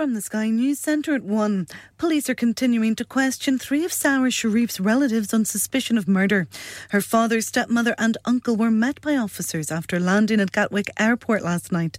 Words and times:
From 0.00 0.14
the 0.14 0.22
Sky 0.22 0.48
News 0.48 0.78
Centre 0.78 1.14
at 1.14 1.24
1. 1.24 1.66
Police 1.98 2.30
are 2.30 2.34
continuing 2.34 2.96
to 2.96 3.04
question 3.04 3.58
three 3.58 3.84
of 3.84 3.92
Sara 3.92 4.30
Sharif's 4.30 4.80
relatives 4.80 5.34
on 5.34 5.44
suspicion 5.44 5.98
of 5.98 6.08
murder. 6.08 6.48
Her 6.88 7.02
father, 7.02 7.42
stepmother, 7.42 7.94
and 7.98 8.16
uncle 8.24 8.56
were 8.56 8.70
met 8.70 9.02
by 9.02 9.16
officers 9.16 9.70
after 9.70 10.00
landing 10.00 10.40
at 10.40 10.52
Gatwick 10.52 10.88
Airport 10.98 11.42
last 11.42 11.70
night. 11.70 11.98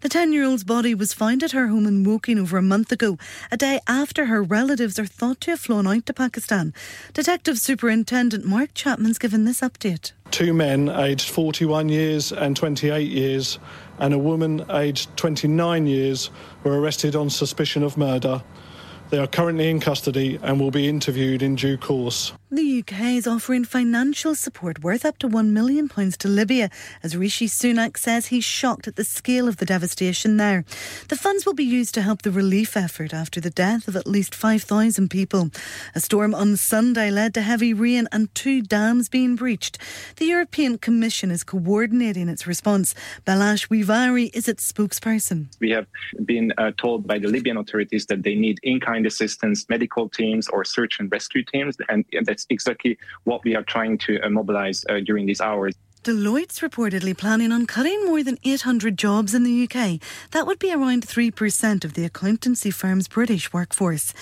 The 0.00 0.08
10 0.08 0.32
year 0.32 0.44
old's 0.44 0.64
body 0.64 0.94
was 0.94 1.12
found 1.12 1.42
at 1.42 1.52
her 1.52 1.66
home 1.66 1.86
in 1.86 2.04
Woking 2.04 2.38
over 2.38 2.56
a 2.56 2.62
month 2.62 2.90
ago, 2.90 3.18
a 3.50 3.58
day 3.58 3.80
after 3.86 4.24
her 4.24 4.42
relatives 4.42 4.98
are 4.98 5.04
thought 5.04 5.42
to 5.42 5.50
have 5.50 5.60
flown 5.60 5.86
out 5.86 6.06
to 6.06 6.14
Pakistan. 6.14 6.72
Detective 7.12 7.58
Superintendent 7.58 8.46
Mark 8.46 8.70
Chapman's 8.72 9.18
given 9.18 9.44
this 9.44 9.60
update. 9.60 10.12
Two 10.30 10.54
men 10.54 10.88
aged 10.88 11.28
41 11.28 11.90
years 11.90 12.32
and 12.32 12.56
28 12.56 13.06
years 13.06 13.58
and 14.02 14.12
a 14.12 14.18
woman 14.18 14.66
aged 14.68 15.16
29 15.16 15.86
years 15.86 16.28
were 16.64 16.78
arrested 16.80 17.14
on 17.14 17.30
suspicion 17.30 17.84
of 17.84 17.96
murder. 17.96 18.42
They 19.10 19.18
are 19.18 19.28
currently 19.28 19.70
in 19.70 19.78
custody 19.78 20.40
and 20.42 20.58
will 20.58 20.72
be 20.72 20.88
interviewed 20.88 21.40
in 21.40 21.54
due 21.54 21.78
course. 21.78 22.32
The 22.54 22.80
UK 22.80 23.16
is 23.16 23.26
offering 23.26 23.64
financial 23.64 24.34
support 24.34 24.84
worth 24.84 25.06
up 25.06 25.16
to 25.20 25.26
£1 25.26 25.52
million 25.52 25.88
to 25.88 26.28
Libya, 26.28 26.68
as 27.02 27.16
Rishi 27.16 27.48
Sunak 27.48 27.96
says 27.96 28.26
he's 28.26 28.44
shocked 28.44 28.86
at 28.86 28.96
the 28.96 29.04
scale 29.04 29.48
of 29.48 29.56
the 29.56 29.64
devastation 29.64 30.36
there. 30.36 30.66
The 31.08 31.16
funds 31.16 31.46
will 31.46 31.54
be 31.54 31.64
used 31.64 31.94
to 31.94 32.02
help 32.02 32.20
the 32.20 32.30
relief 32.30 32.76
effort 32.76 33.14
after 33.14 33.40
the 33.40 33.48
death 33.48 33.88
of 33.88 33.96
at 33.96 34.06
least 34.06 34.34
5,000 34.34 35.08
people. 35.08 35.48
A 35.94 36.00
storm 36.00 36.34
on 36.34 36.58
Sunday 36.58 37.10
led 37.10 37.32
to 37.32 37.40
heavy 37.40 37.72
rain 37.72 38.06
and 38.12 38.34
two 38.34 38.60
dams 38.60 39.08
being 39.08 39.34
breached. 39.34 39.78
The 40.16 40.26
European 40.26 40.76
Commission 40.76 41.30
is 41.30 41.44
coordinating 41.44 42.28
its 42.28 42.46
response. 42.46 42.94
Balazs 43.26 43.68
Ujvari 43.68 44.28
is 44.34 44.46
its 44.46 44.70
spokesperson. 44.70 45.46
We 45.58 45.70
have 45.70 45.86
been 46.26 46.52
uh, 46.58 46.72
told 46.76 47.06
by 47.06 47.18
the 47.18 47.28
Libyan 47.28 47.56
authorities 47.56 48.04
that 48.08 48.24
they 48.24 48.34
need 48.34 48.58
in 48.62 48.78
kind 48.78 49.06
assistance, 49.06 49.66
medical 49.70 50.10
teams, 50.10 50.48
or 50.48 50.66
search 50.66 51.00
and 51.00 51.10
rescue 51.10 51.44
teams, 51.44 51.78
and 51.88 52.04
that's 52.26 52.41
that's 52.42 52.46
exactly 52.50 52.98
what 53.24 53.44
we 53.44 53.54
are 53.54 53.62
trying 53.62 53.98
to 53.98 54.20
uh, 54.20 54.28
mobilize 54.28 54.84
uh, 54.88 55.00
during 55.00 55.26
these 55.26 55.40
hours. 55.40 55.74
Deloitte's 56.02 56.58
reportedly 56.58 57.16
planning 57.16 57.52
on 57.52 57.66
cutting 57.66 58.04
more 58.06 58.24
than 58.24 58.36
800 58.42 58.98
jobs 58.98 59.34
in 59.34 59.44
the 59.44 59.64
UK. 59.64 60.00
That 60.32 60.46
would 60.46 60.58
be 60.58 60.72
around 60.72 61.06
3% 61.06 61.84
of 61.84 61.94
the 61.94 62.04
accountancy 62.04 62.72
firm's 62.72 63.06
British 63.06 63.52
workforce. 63.52 64.12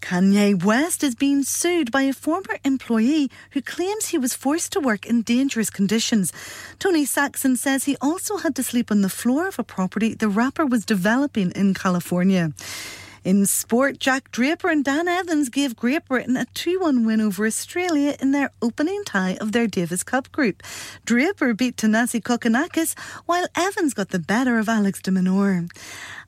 Kanye 0.00 0.64
West 0.64 1.04
is 1.04 1.14
being 1.14 1.44
sued 1.44 1.92
by 1.92 2.02
a 2.02 2.12
former 2.14 2.58
employee 2.64 3.30
who 3.52 3.62
claims 3.62 4.08
he 4.08 4.18
was 4.18 4.34
forced 4.34 4.72
to 4.72 4.80
work 4.80 5.06
in 5.06 5.22
dangerous 5.22 5.70
conditions. 5.70 6.32
Tony 6.80 7.04
Saxon 7.04 7.56
says 7.56 7.84
he 7.84 7.96
also 8.00 8.38
had 8.38 8.56
to 8.56 8.64
sleep 8.64 8.90
on 8.90 9.02
the 9.02 9.08
floor 9.08 9.46
of 9.46 9.60
a 9.60 9.64
property 9.64 10.14
the 10.14 10.28
rapper 10.28 10.66
was 10.66 10.84
developing 10.84 11.52
in 11.52 11.72
California. 11.74 12.52
In 13.24 13.46
sport, 13.46 14.00
Jack 14.00 14.32
Draper 14.32 14.68
and 14.68 14.84
Dan 14.84 15.06
Evans 15.06 15.48
gave 15.48 15.76
Great 15.76 16.08
Britain 16.08 16.36
a 16.36 16.44
2 16.54 16.80
1 16.80 17.06
win 17.06 17.20
over 17.20 17.46
Australia 17.46 18.16
in 18.20 18.32
their 18.32 18.50
opening 18.60 19.04
tie 19.04 19.36
of 19.40 19.52
their 19.52 19.68
Davis 19.68 20.02
Cup 20.02 20.32
group. 20.32 20.60
Draper 21.04 21.54
beat 21.54 21.76
Thanasi 21.76 22.20
Kokkinakis, 22.20 22.98
while 23.26 23.46
Evans 23.54 23.94
got 23.94 24.08
the 24.08 24.18
better 24.18 24.58
of 24.58 24.68
Alex 24.68 25.00
de 25.00 25.12
Minaur. 25.12 25.68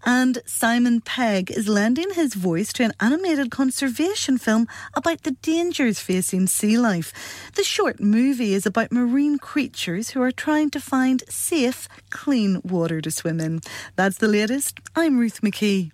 And 0.05 0.39
Simon 0.47 1.01
Pegg 1.01 1.51
is 1.51 1.67
lending 1.67 2.13
his 2.13 2.35
voice 2.35 2.73
to 2.75 2.85
an 2.85 2.93
animated 3.01 3.51
conservation 3.51 4.39
film 4.39 4.69
about 4.95 5.25
the 5.25 5.33
dangers 5.33 5.99
facing 5.99 6.47
sea 6.47 6.79
life. 6.79 7.13
The 7.57 7.65
short 7.65 7.99
movie 7.99 8.55
is 8.55 8.67
about 8.67 8.93
marine 8.93 9.39
creatures 9.39 10.11
who 10.11 10.23
are 10.23 10.31
trying 10.31 10.71
to 10.71 10.81
find 10.81 11.25
safe, 11.29 11.89
clean 12.11 12.61
water 12.63 13.01
to 13.01 13.11
swim 13.11 13.41
in. 13.41 13.63
That's 13.97 14.19
the 14.19 14.29
latest. 14.29 14.79
I'm 14.95 15.19
Ruth 15.19 15.41
McKee. 15.41 15.94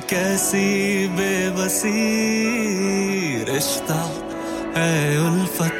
कैसी 0.00 1.08
बेबसी 1.08 1.92
रिश्ता 3.44 4.00
है 4.76 4.94
उल्फत 5.20 5.78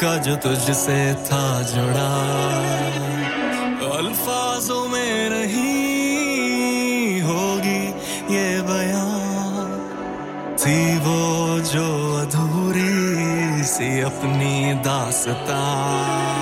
का 0.00 0.16
जो 0.16 0.34
तुझसे 0.36 1.14
था 1.26 1.44
जुड़ा। 1.62 2.10
अल्फाजों 3.96 4.84
में 4.88 5.30
नहीं 5.30 7.20
होगी 7.22 7.82
ये 8.34 8.48
बयां 8.62 9.12
थी 10.56 10.78
वो 10.98 11.20
जो 11.72 11.88
अधूरी 12.16 13.64
सी 13.64 14.00
अपनी 14.00 14.74
दास्तां। 14.84 16.33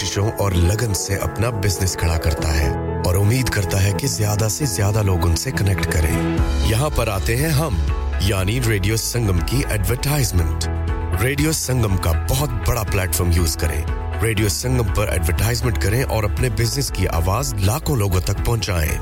कोशिशों 0.00 0.30
और 0.40 0.54
लगन 0.56 0.92
से 0.96 1.16
अपना 1.20 1.48
बिज़नेस 1.60 1.94
खड़ा 2.00 2.16
करता 2.24 2.48
है 2.48 2.68
और 3.06 3.16
उम्मीद 3.16 3.48
करता 3.54 3.78
है 3.78 3.92
कि 4.00 4.06
ज़्यादा 4.08 4.46
से 4.48 4.66
ज़्यादा 4.66 5.02
लोग 5.02 5.24
उनसे 5.24 5.50
कनेक्ट 5.52 5.86
करें 5.92 6.14
यहाँ 6.70 6.88
पर 6.96 7.08
आते 7.08 7.34
हैं 7.36 7.50
हम, 7.52 7.76
यानी 8.28 8.58
रेडियो 8.66 8.96
संगम 8.96 9.38
की 9.50 9.60
एडवरटाइजमेंट 9.74 10.64
रेडियो 11.22 11.52
संगम 11.52 11.96
का 12.06 12.12
बहुत 12.30 12.50
बड़ा 12.68 12.82
प्लेटफॉर्म 12.92 13.32
यूज़ 13.32 13.56
करें 13.64 14.22
रेडियो 14.22 14.48
संगम 14.48 14.94
पर 14.96 15.14
एडवरटाइजमेंट 15.14 15.82
करें 15.82 16.02
और 16.04 16.30
अपने 16.30 16.50
बिज़नेस 16.62 16.90
की 16.96 17.06
आवाज़ 17.20 17.54
लाखों 17.66 17.98
लोगों 17.98 18.20
तक 18.32 18.44
पहुंचाएँ। 18.46 18.98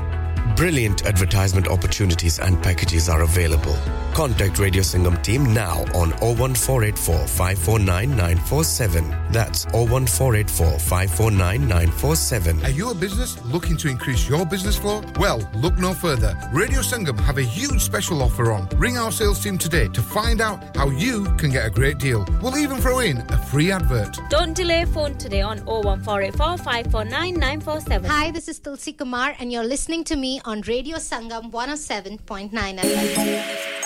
Brilliant 0.59 1.01
advertisement 1.09 1.69
opportunities 1.73 2.39
and 2.47 2.61
packages 2.61 3.07
are 3.07 3.21
available. 3.27 3.77
Contact 4.13 4.59
Radio 4.59 4.87
Singham 4.89 5.17
team 5.29 5.47
now 5.53 5.85
on 6.03 6.13
01484 6.21 7.25
549 7.37 8.17
947. 8.17 9.18
That's 9.31 9.65
01484 9.73 10.79
549 10.79 12.63
Are 12.63 12.69
you 12.69 12.89
a 12.89 12.95
business 12.95 13.43
looking 13.45 13.77
to 13.77 13.87
increase 13.87 14.27
your 14.27 14.45
business 14.45 14.77
flow? 14.77 15.03
Well, 15.19 15.47
look 15.55 15.77
no 15.77 15.93
further. 15.93 16.35
Radio 16.51 16.79
Sangam 16.79 17.19
have 17.19 17.37
a 17.37 17.43
huge 17.43 17.81
special 17.81 18.21
offer 18.23 18.51
on. 18.51 18.67
Ring 18.77 18.97
our 18.97 19.11
sales 19.11 19.39
team 19.43 19.57
today 19.57 19.87
to 19.89 20.01
find 20.01 20.41
out 20.41 20.75
how 20.75 20.89
you 20.89 21.25
can 21.37 21.51
get 21.51 21.65
a 21.65 21.69
great 21.69 21.99
deal. 21.99 22.25
We'll 22.41 22.57
even 22.57 22.77
throw 22.77 22.99
in 22.99 23.17
a 23.17 23.37
free 23.37 23.71
advert. 23.71 24.17
Don't 24.29 24.53
delay 24.53 24.85
phone 24.85 25.15
today 25.17 25.41
on 25.41 25.59
01484 25.65 26.57
549 26.57 28.05
Hi, 28.05 28.31
this 28.31 28.47
is 28.47 28.59
Tulsi 28.59 28.93
Kumar 28.93 29.35
and 29.39 29.51
you're 29.51 29.63
listening 29.63 30.03
to 30.05 30.15
me 30.15 30.41
on 30.45 30.61
Radio 30.61 30.97
Sangam 30.97 31.51
107.9 31.51 32.49
FM. 32.51 33.79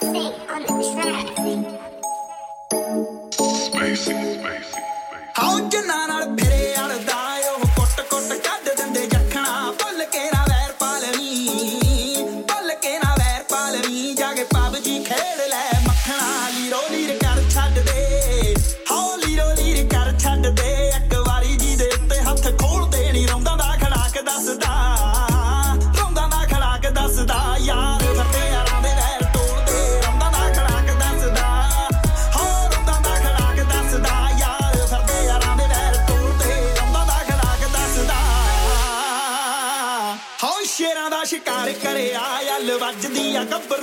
Stay 0.00 0.32
on 0.48 0.62
the 0.62 0.74
track 0.94 1.79
music. 4.08 4.29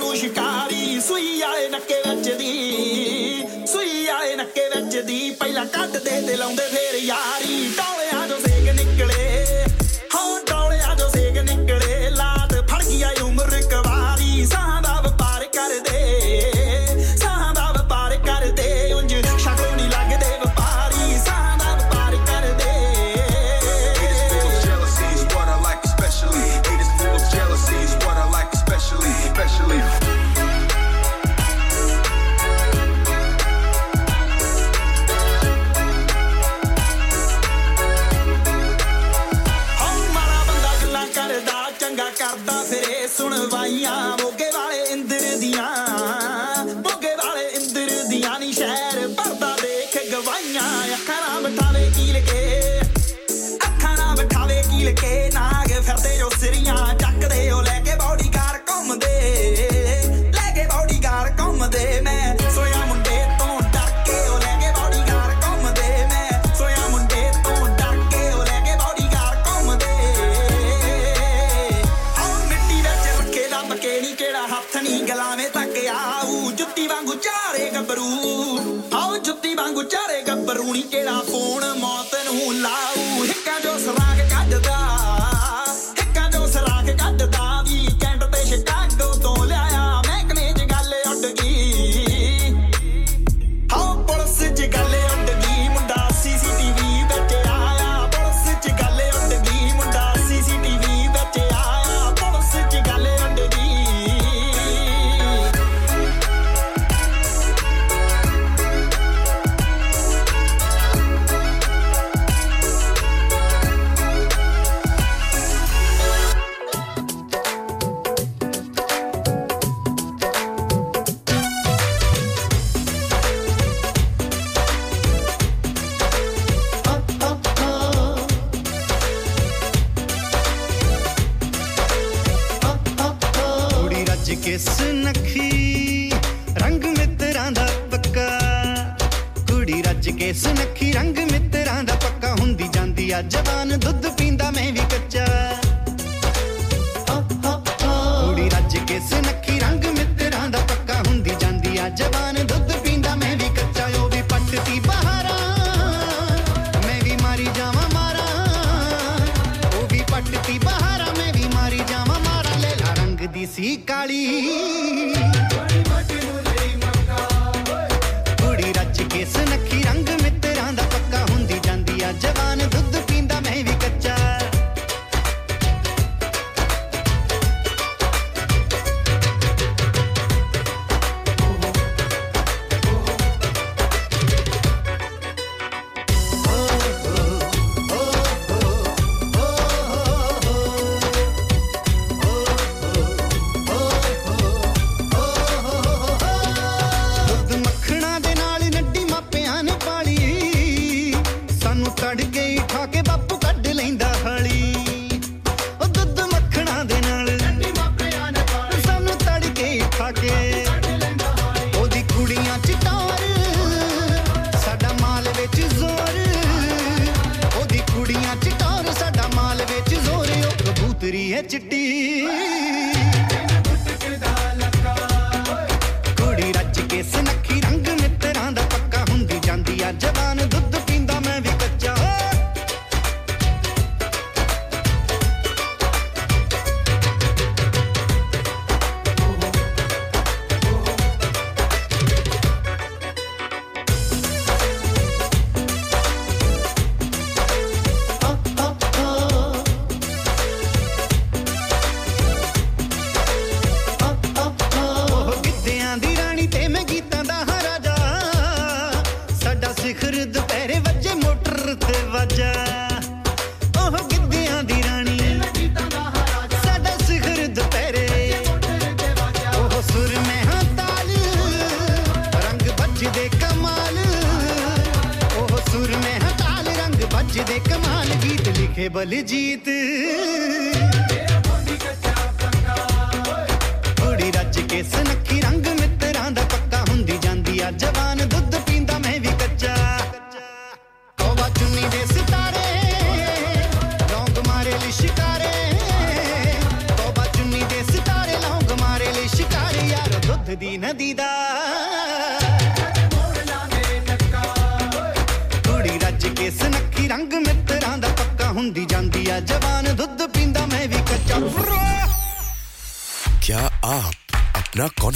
ਤੂੰ 0.08 0.16
ਸ਼ਿਕਾਰੀ 0.16 1.00
ਸੂਈ 1.00 1.40
ਆਏ 1.42 1.68
ਨੱਕੇ 1.68 1.94
ਵਿੱਚ 1.94 2.28
ਦੀ 2.32 3.66
ਸੂਈ 3.66 4.06
ਆਏ 4.06 4.36
ਨੱਕੇ 4.36 4.68
ਵਿੱਚ 4.68 4.96
ਦੀ। 4.98 5.30
ਪਹਿਲਾਂ 5.30 5.64
ਕੱਢ 5.66 5.96
ਦੇ 5.96 6.20
ਤੇ 6.26 6.36
ਲਾਉਂਦੇ 6.36 6.68
ਫੇਰ 6.68 6.94
ਯਾਰੀ। 6.94 7.70
ਟੌਂ 7.76 7.97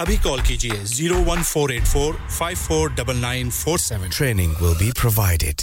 अभी 0.00 0.16
कॉल 0.24 0.40
कीजिए 0.42 0.76
zero 0.86 1.16
one 1.24 1.42
four 1.42 1.72
eight 1.72 1.84
four 1.86 2.14
five 2.38 2.56
four 2.58 2.92
double 3.00 3.16
nine 3.16 3.50
four 3.50 3.78
seven. 3.78 4.08
Training 4.16 4.54
will 4.62 4.74
be 4.78 4.90
provided 5.00 5.62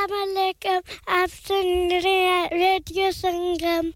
Assalamu 0.00 0.32
alaikum. 0.32 0.82
I'm 1.06 1.28
singing 1.28 2.26
at 2.26 2.52
Radio 2.52 3.10
song. 3.10 3.92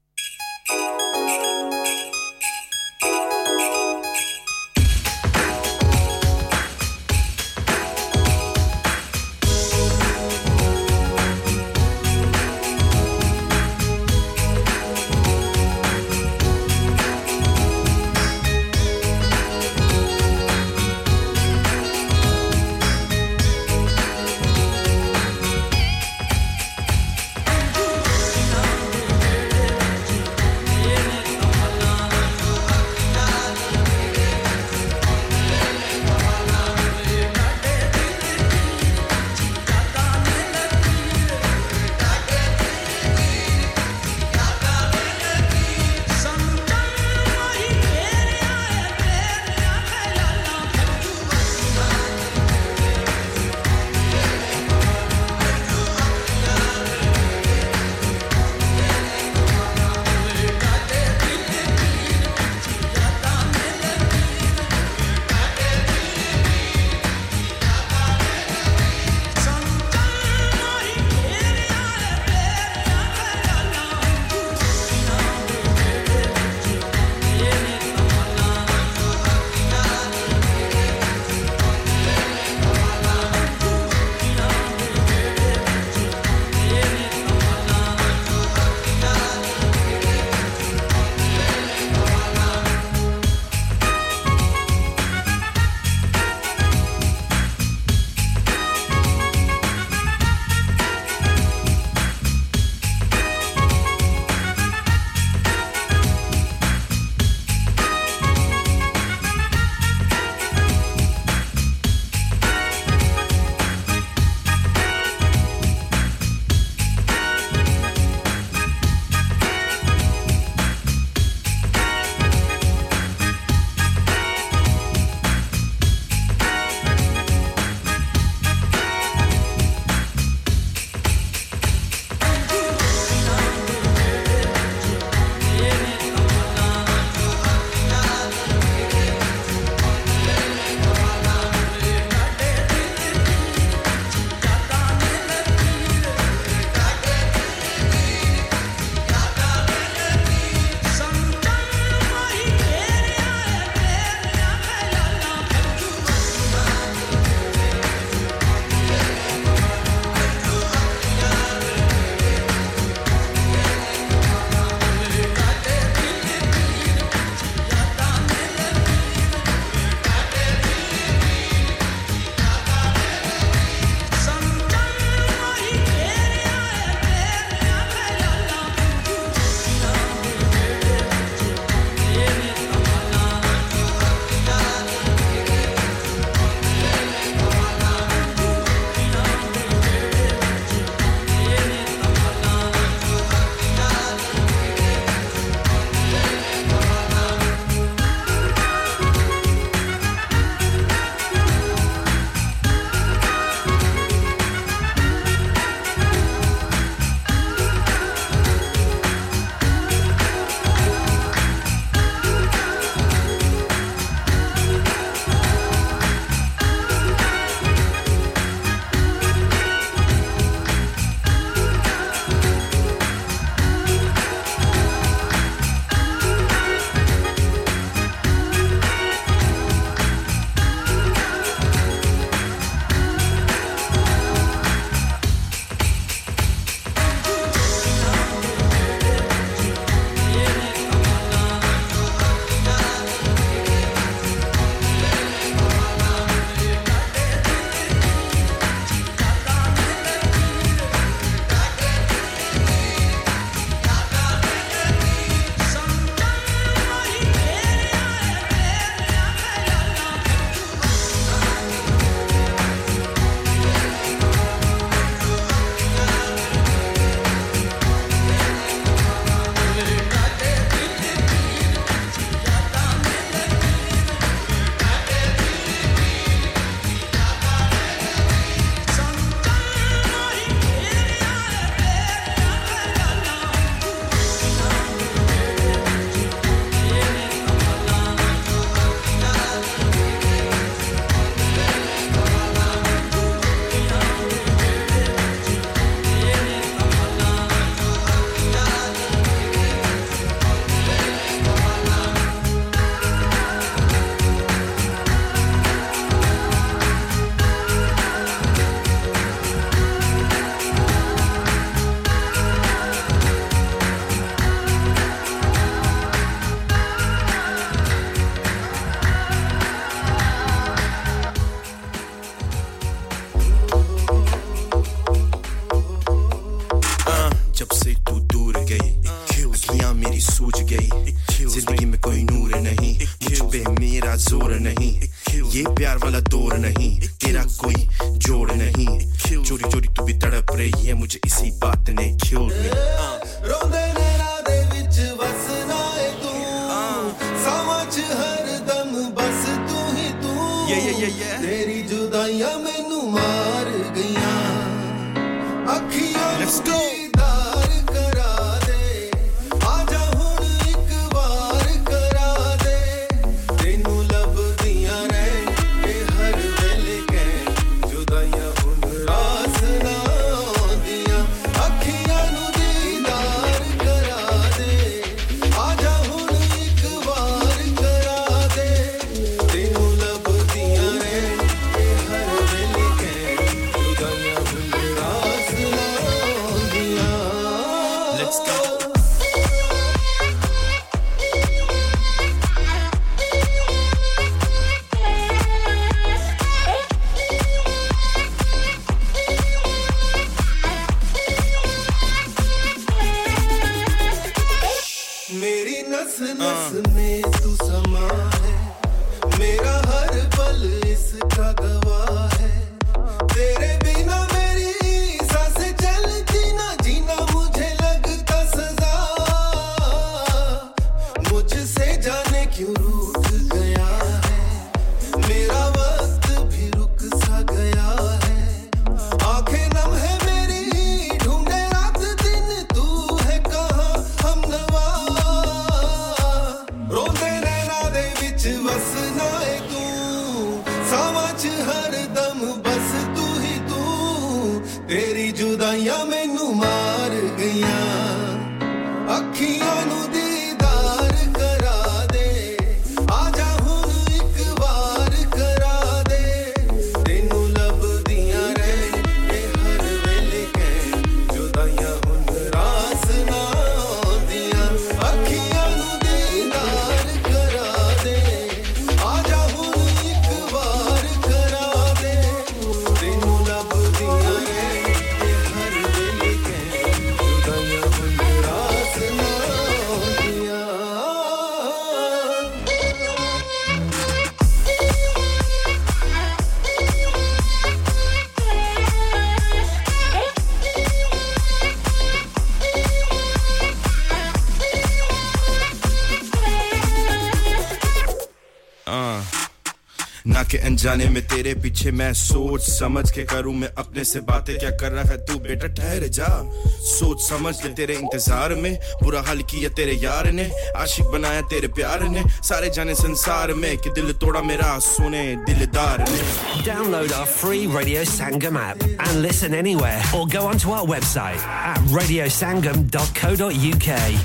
ना 500.84 500.90
के 500.90 500.94
अनजाने 500.94 501.14
में 501.14 501.28
तेरे 501.28 501.54
पीछे 501.54 501.90
मैं 501.90 502.12
सोच 502.12 502.60
समझ 502.60 503.10
के 503.10 503.22
करूँ 503.22 503.54
मैं 503.54 503.68
अपने 503.78 504.04
से 504.04 504.20
बातें। 504.20 504.58
क्या 504.58 504.70
कर 504.70 504.92
रहा 504.92 505.04
है 505.04 505.26
तू 505.26 505.38
बेटा? 505.38 505.66
ठहर 505.66 506.08
जा। 506.08 506.52
सोच 506.76 507.20
समझ 507.20 507.62
के 507.62 507.68
तेरे 507.68 507.94
इंतज़ार 507.94 508.54
में। 508.54 508.78
बुरा 509.02 509.20
हाल 509.20 509.42
किया 509.42 509.68
तेरे 509.68 509.92
यार 509.92 510.32
ने। 510.32 510.50
आशिक 510.76 511.06
बनाया 511.06 511.40
तेरे 511.40 511.68
प्यार 511.68 512.08
ने। 512.08 512.22
सारे 512.28 512.70
जाने 512.70 512.94
संसार 512.94 513.54
में 513.54 513.78
कि 513.78 513.90
दिल 513.90 514.12
तोड़ा 514.12 514.40
मेरा 514.40 514.78
सुने 514.78 515.36
दिलदार 515.36 516.04
ने। 516.08 516.18
Download 516.64 517.12
our 517.12 517.26
free 517.26 517.66
Radio 517.66 518.04
Sangam 518.04 518.56
app 518.56 518.84
and 518.84 519.22
listen 519.22 519.54
anywhere 519.54 520.02
or 520.14 520.26
go 520.26 520.46
onto 520.46 520.70
our 520.70 520.86
website 520.86 521.38
at 521.72 521.78
radiosangam.co.uk. 521.78 524.18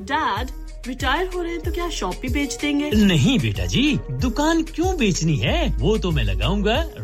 Dad 0.00 0.59
retire 0.90 1.26
हो 1.34 1.42
रहे 1.42 1.52
हैं 1.52 1.60
तो 1.60 1.70
क्या 1.72 1.88
शॉप 1.90 2.14
भी 2.22 2.28
बेच 2.28 2.56
देंगे? 2.60 2.90
नहीं, 2.90 3.38
बेटा 3.38 3.66
जी, 3.66 3.82
दुकान 4.20 4.62
क्यों 4.74 4.96
बेचनी 4.96 5.36
है? 5.36 5.58
वो 5.78 5.96
तो 5.98 6.10
मैं 6.10 6.24
लगाऊँगा 6.24 6.76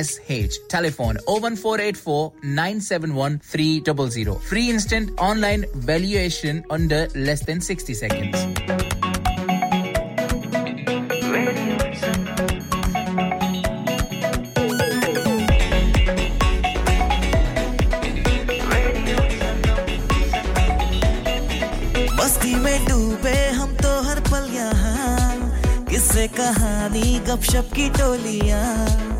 एस 0.00 0.18
एच 0.30 0.60
टेलीफोन 0.72 1.18
ओ 1.28 1.38
one 1.40 1.56
four 1.56 1.80
eight 1.80 1.96
four 1.96 2.46
nine 2.60 2.80
seven 2.90 3.10
one 3.12 3.38
three 3.52 3.68
double 3.86 4.10
zero 4.10 4.34
free 4.48 4.68
instant 4.70 5.10
online 5.30 5.66
valuation 5.86 6.62
under 6.72 7.08
less 7.16 7.42
than 7.46 7.60
sixty 7.70 7.94
seconds 7.94 8.64
मस्ती 22.18 22.54
में 22.64 22.84
डूबे 22.86 23.36
हम 23.58 23.74
तो 23.82 23.90
हर 24.08 24.20
पल 24.30 24.48
यहाँ 24.54 25.84
किससे 25.90 26.26
कहानी 26.38 27.18
गपशप 27.28 27.70
की 27.74 27.88
टोलियाँ 27.98 28.64
एक 28.66 28.94
धुन 29.08 29.19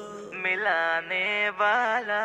मिलाने 0.70 1.26
वाला 1.58 2.22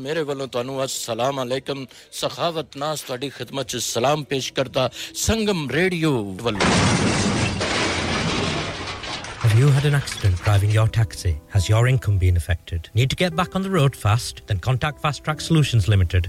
ਮੇਰੇ 0.00 0.22
ਵੱਲੋਂ 0.30 0.46
ਤੁਹਾਨੂੰ 0.48 0.84
ਅਸਲਾਮ 0.84 1.42
ਅਲੈਕਮ 1.42 1.84
ਸਖਾਵਤ 2.20 2.76
ਨਾਸ 2.76 3.00
ਤੁਹਾਡੀ 3.02 3.30
ਖidmat 3.38 3.64
'ਚ 3.64 3.76
ਸਲਾਮ 3.84 4.24
ਪੇਸ਼ 4.30 4.52
ਕਰਦਾ 4.52 4.90
ਸੰਗਮ 5.26 5.68
ਰੇਡੀਓ 5.70 6.12
ਵੱਲੋਂ 6.42 6.60
Have 9.42 9.54
you 9.58 9.68
had 9.68 9.86
an 9.88 9.94
accident 9.96 10.40
driving 10.44 10.70
your 10.70 10.86
taxi? 10.96 11.30
Has 11.48 11.68
your 11.68 11.80
income 11.88 12.18
been 12.18 12.36
affected? 12.36 12.88
Need 12.94 13.10
to 13.10 13.16
get 13.16 13.34
back 13.34 13.56
on 13.58 13.62
the 13.62 13.70
road 13.70 13.96
fast? 13.96 14.42
Then 14.48 14.60
contact 14.66 15.00
Fast 15.00 15.22
Track 15.24 15.40
Solutions 15.40 15.88
Limited. 15.88 16.28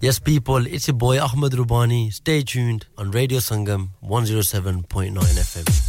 Yes, 0.00 0.18
people, 0.18 0.66
it's 0.66 0.88
your 0.88 0.96
boy 0.96 1.20
Ahmed 1.20 1.52
Rubani. 1.52 2.12
Stay 2.12 2.42
tuned 2.42 2.86
on 2.96 3.12
Radio 3.12 3.38
Sangam 3.38 3.90
107.9 4.02 5.12
FM. 5.14 5.87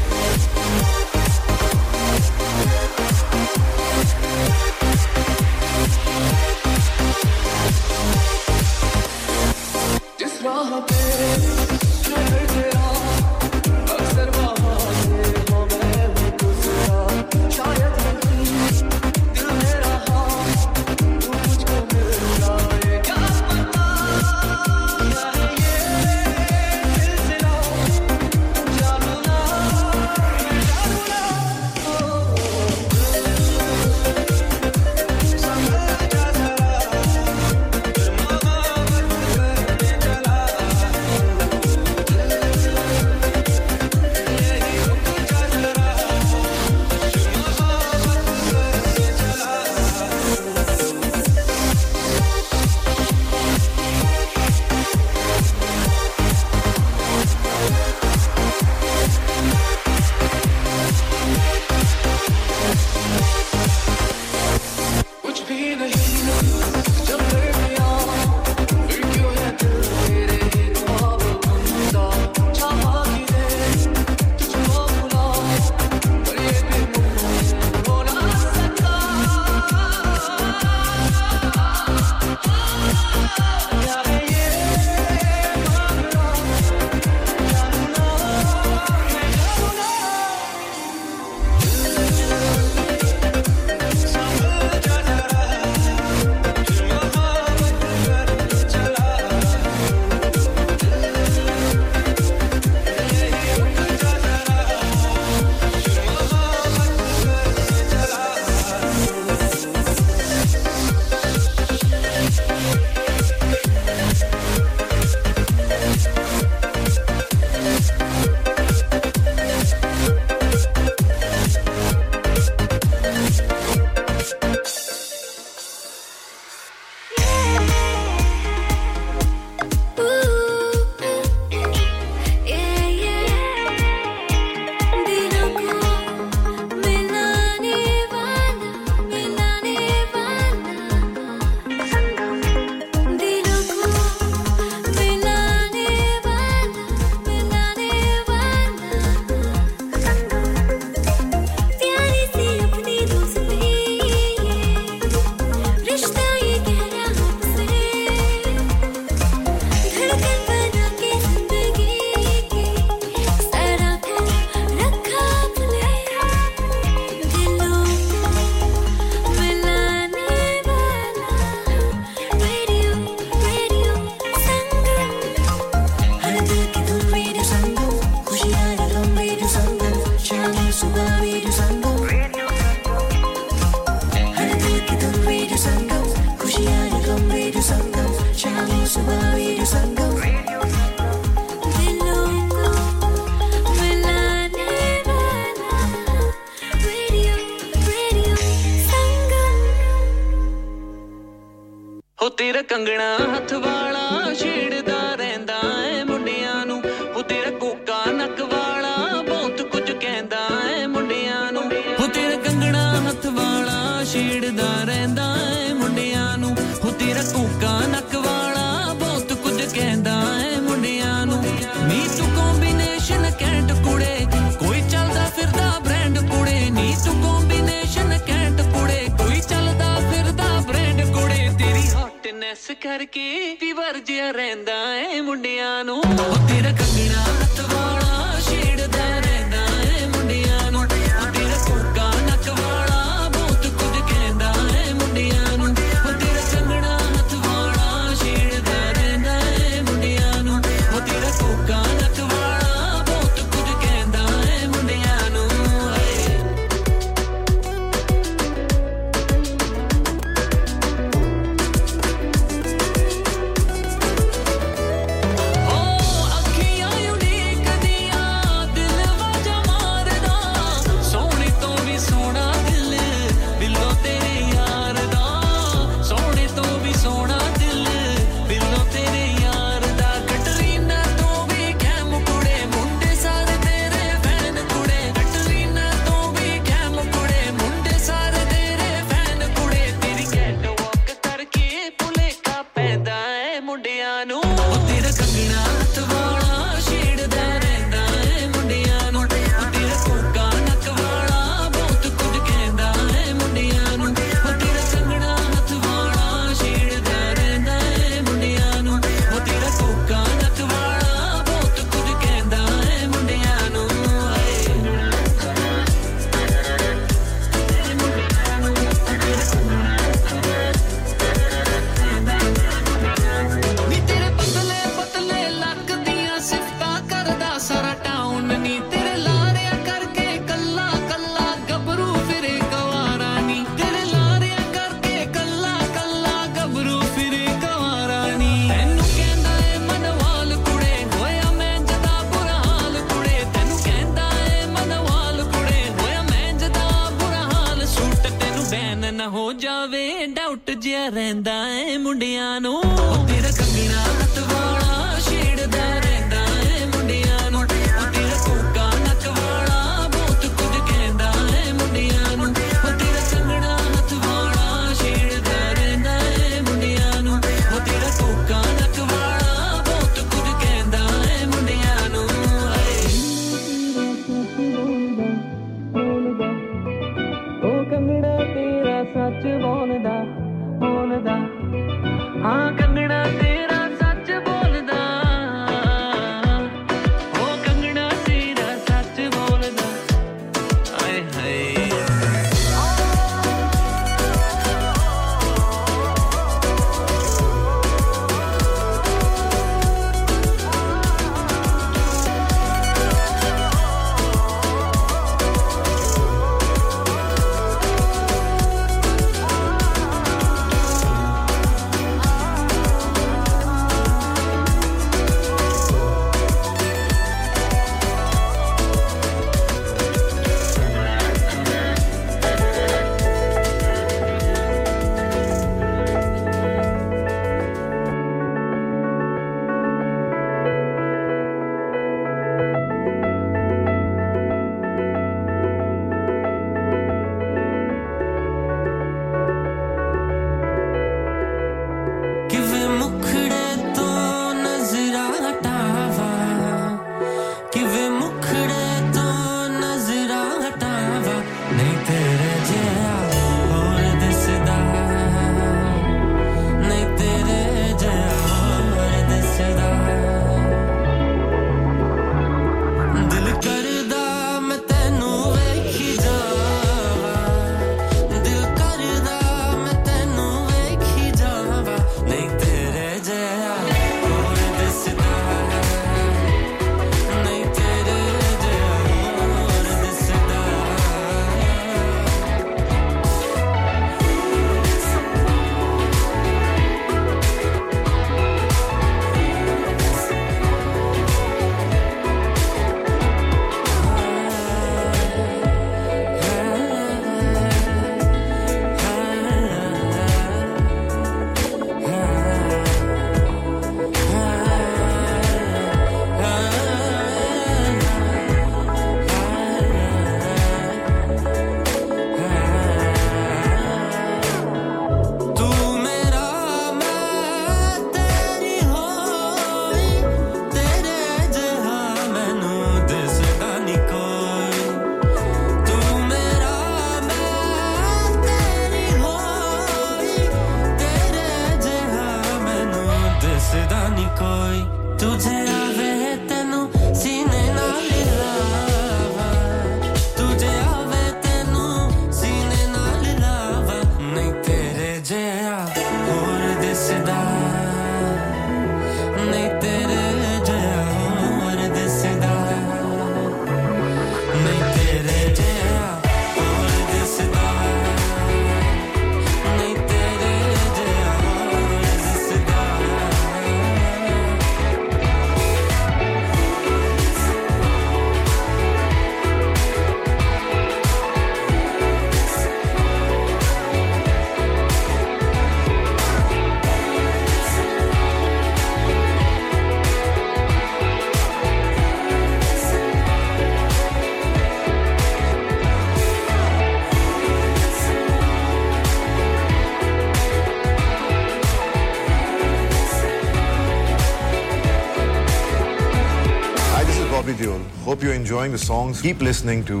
Enjoying 598.50 598.72
the 598.72 598.78
songs. 598.78 599.22
Keep 599.22 599.42
listening 599.42 599.84
to 599.84 600.00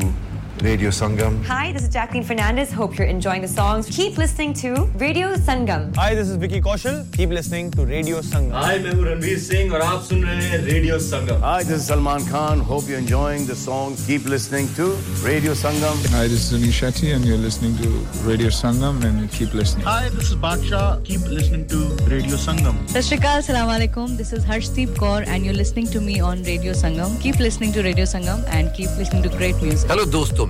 Radio 0.62 0.90
Sangam. 0.90 1.42
Hi, 1.44 1.72
this 1.72 1.84
is 1.84 1.88
Jacqueline 1.88 2.22
Fernandez. 2.22 2.70
Hope 2.70 2.98
you're 2.98 3.06
enjoying 3.06 3.40
the 3.40 3.48
songs. 3.48 3.86
Keep 3.88 4.18
listening 4.18 4.52
to 4.54 4.84
Radio 4.96 5.34
Sangam. 5.36 5.96
Hi, 5.96 6.14
this 6.14 6.28
is 6.28 6.36
Vicky 6.36 6.60
Kaushal. 6.60 7.10
Keep 7.16 7.30
listening 7.30 7.70
to 7.70 7.86
Radio 7.86 8.20
Sangam. 8.20 8.52
Hi, 8.52 8.74
I'm 8.74 8.84
Ranveer 8.84 9.38
Singh 9.38 9.72
and 9.72 9.82
you're 9.82 10.28
listening 10.28 10.64
Radio 10.66 10.98
Sangam. 10.98 11.40
Hi, 11.40 11.62
this 11.62 11.80
is 11.80 11.86
Salman 11.86 12.26
Khan. 12.26 12.60
Hope 12.60 12.86
you're 12.88 12.98
enjoying 12.98 13.46
the 13.46 13.56
songs. 13.56 14.04
Keep 14.06 14.26
listening 14.26 14.68
to 14.74 14.90
Radio 15.24 15.52
Sangam. 15.52 15.96
Hi, 16.10 16.28
this 16.28 16.52
is 16.52 16.60
Anish 16.60 16.80
Shetty 16.82 17.14
and 17.14 17.24
you're 17.24 17.38
listening 17.38 17.74
to 17.78 17.88
Radio 18.28 18.48
Sangam 18.48 19.02
and 19.02 19.32
keep 19.32 19.54
listening. 19.54 19.86
Hi, 19.86 20.10
this 20.10 20.30
is 20.30 20.36
Badshah. 20.36 21.02
Keep 21.04 21.22
listening 21.22 21.66
to 21.68 21.78
Radio 22.04 22.36
Sangam. 22.36 22.76
Sashrikal, 22.88 23.42
Salam 23.42 23.68
Alaikum. 23.68 24.18
This 24.18 24.34
is 24.34 24.44
Harshdeep 24.44 24.88
Kaur 24.88 25.26
and 25.26 25.42
you're 25.42 25.54
listening 25.54 25.86
to 25.86 26.02
me 26.02 26.20
on 26.20 26.42
Radio 26.42 26.72
Sangam. 26.72 27.18
Keep 27.22 27.38
listening 27.38 27.72
to 27.72 27.82
Radio 27.82 28.04
Sangam 28.04 28.44
and 28.48 28.74
keep 28.74 28.90
listening 28.98 29.22
to 29.22 29.30
great 29.30 29.56
music. 29.62 29.88
Hello, 29.88 30.04
dosto. 30.04 30.49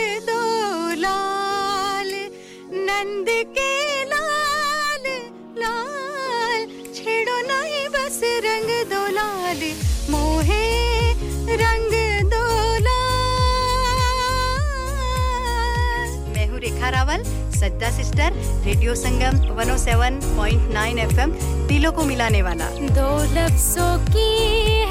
Sajja 17.61 17.89
sister 17.91 18.33
radio 18.65 18.93
Sangam 18.95 19.35
107.9 19.55 20.97
FM 20.99 21.31
दिलों 21.67 21.91
को 21.91 22.03
मिलाने 22.03 22.41
वाला। 22.41 22.69
दो 22.95 23.09
लफ्जों 23.33 23.89
की 24.05 24.31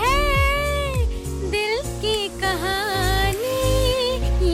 है 0.02 0.20
दिल 1.50 1.74
की 2.02 2.28
कहानी 2.40 3.56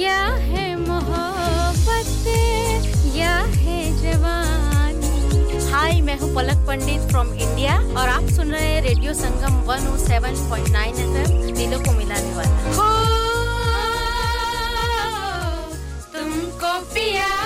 या 0.02 0.22
है 0.44 0.64
मोहब्बत 0.78 2.24
या 3.16 3.34
है 3.56 3.80
जवानी। 4.00 5.70
हाय 5.70 6.00
मैं 6.00 6.18
हूँ 6.20 6.30
पलक 6.34 6.66
पंडित 6.68 7.02
फ्रॉम 7.10 7.28
इंडिया 7.34 7.74
और 8.00 8.08
आप 8.08 8.30
सुन 8.36 8.52
रहे 8.52 8.68
हैं 8.68 8.80
रेडियो 8.82 9.14
संगम 9.14 9.60
107.9 9.68 10.86
एफएम 11.04 11.54
दिलों 11.56 11.80
को 11.84 11.92
मिलाने 11.98 12.32
वाला। 12.36 12.56
हो 12.78 12.88
तुमको 16.14 16.72
पिया 16.94 17.45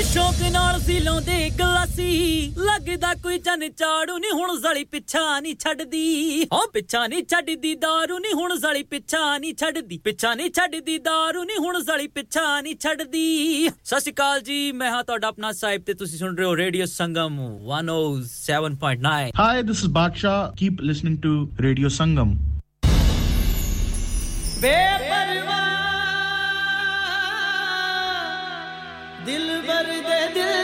ਓਏ 0.00 0.04
ਸ਼ੌਂਕ 0.04 0.36
ਨਾਲ 0.52 0.78
ਸੀ 0.80 0.98
ਲਾਉਂਦੇ 1.00 1.48
ਗਲਾਸੀ 1.58 2.52
ਲੱਗਦਾ 2.58 3.12
ਕੋਈ 3.22 3.38
ਜਨ 3.38 3.68
ਚਾੜੂ 3.70 4.16
ਨਹੀਂ 4.18 4.30
ਹੁਣ 4.32 4.58
ਜ਼ਲੀ 4.60 4.84
ਪਿੱਛਾ 4.84 5.20
ਨਹੀਂ 5.40 5.54
ਛੱਡਦੀ 5.60 6.42
ਹਾਂ 6.52 6.60
ਪਿੱਛਾ 6.72 7.06
ਨਹੀਂ 7.06 7.22
ਛੱਡਦੀ 7.30 7.72
दारू 7.82 8.18
ਨਹੀਂ 8.18 8.34
ਹੁਣ 8.34 8.56
ਜ਼ਲੀ 8.58 8.82
ਪਿੱਛਾ 8.84 9.20
ਨਹੀਂ 9.38 9.52
ਛੱਡਦੀ 9.54 9.98
ਪਿੱਛਾ 9.98 10.32
ਨਹੀਂ 10.34 10.50
ਛੱਡਦੀ 10.50 10.96
दारू 11.08 11.44
ਨਹੀਂ 11.44 11.58
ਹੁਣ 11.58 11.80
ਜ਼ਲੀ 11.82 12.06
ਪਿੱਛਾ 12.08 12.60
ਨਹੀਂ 12.60 12.74
ਛੱਡਦੀ 12.76 13.68
ਸਤਿ 13.68 14.00
ਸ਼੍ਰੀ 14.00 14.12
ਅਕਾਲ 14.12 14.40
ਜੀ 14.40 14.60
ਮੈਂ 14.72 14.90
ਹਾਂ 14.90 15.02
ਤੁਹਾਡਾ 15.04 15.28
ਆਪਣਾ 15.28 15.52
ਸਾਹਿਬ 15.52 15.82
ਤੇ 15.82 15.94
ਤੁਸੀਂ 15.94 16.18
ਸੁਣ 16.18 16.36
ਰਹੇ 16.36 16.46
ਹੋ 16.46 16.56
radio 16.56 16.86
Sangam 16.86 17.38
107.9 17.74 19.14
hi 19.40 19.62
this 19.62 19.84
is 19.84 19.92
Badshah 19.92 20.34
keep 20.58 20.80
listening 20.82 21.18
to 21.18 21.34
radio 21.60 21.88
Sangam 21.98 22.34
ਬੇਪਰਵਾਹ 24.62 25.49
دردد 29.82 30.59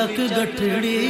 चक 0.00 0.20
गठड़ी 0.32 1.09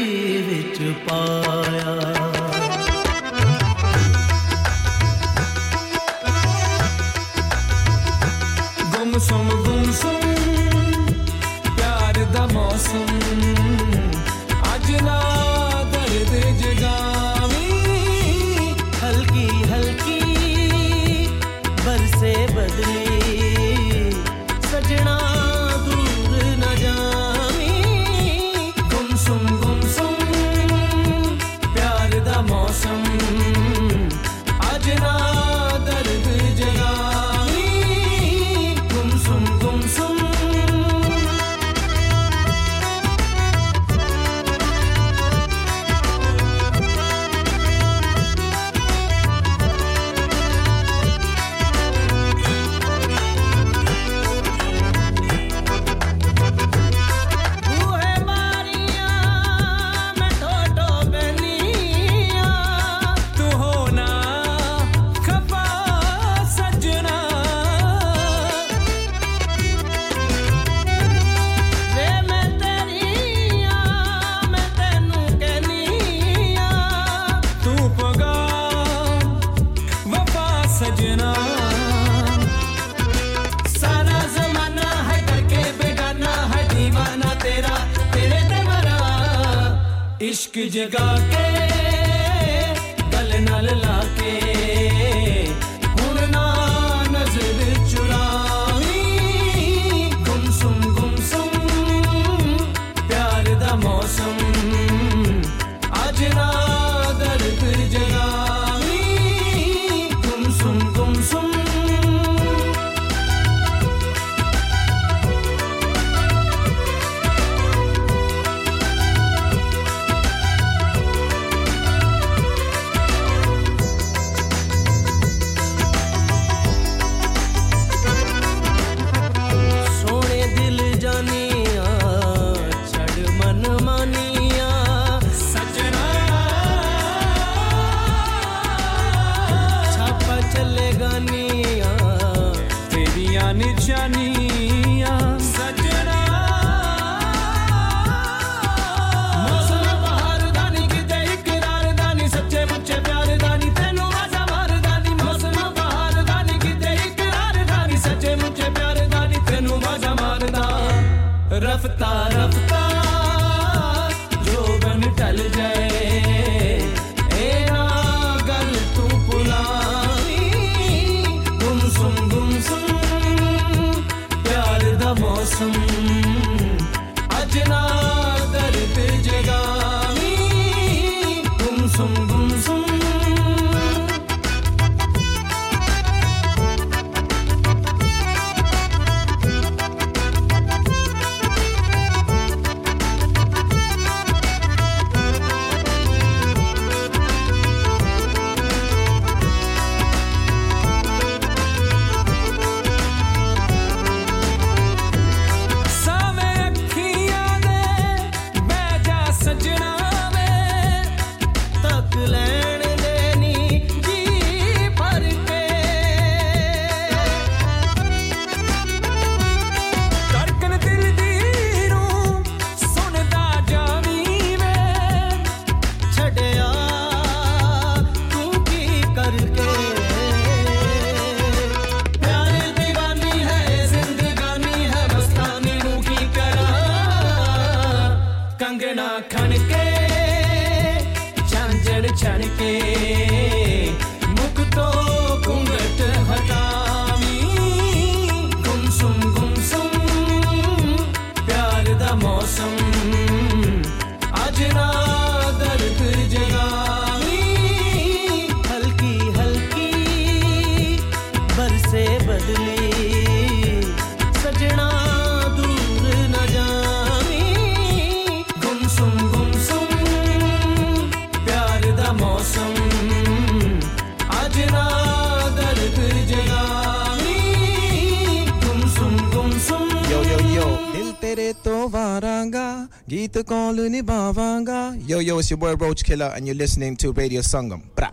तेरे 281.30 281.52
तो 281.64 281.74
वारांगा 281.88 282.68
गीत 283.10 283.36
Kaul 283.48 283.80
निभावांगा 283.94 284.78
Yo, 285.10 285.18
yo, 285.20 285.38
it's 285.38 285.50
your 285.50 285.58
boy 285.58 285.74
Roach 285.76 286.02
Killa, 286.02 286.30
and 286.34 286.44
you're 286.44 286.56
listening 286.56 286.96
to 286.96 287.12
Radio 287.12 287.40
Sangam. 287.40 287.82
Bra. 287.94 288.08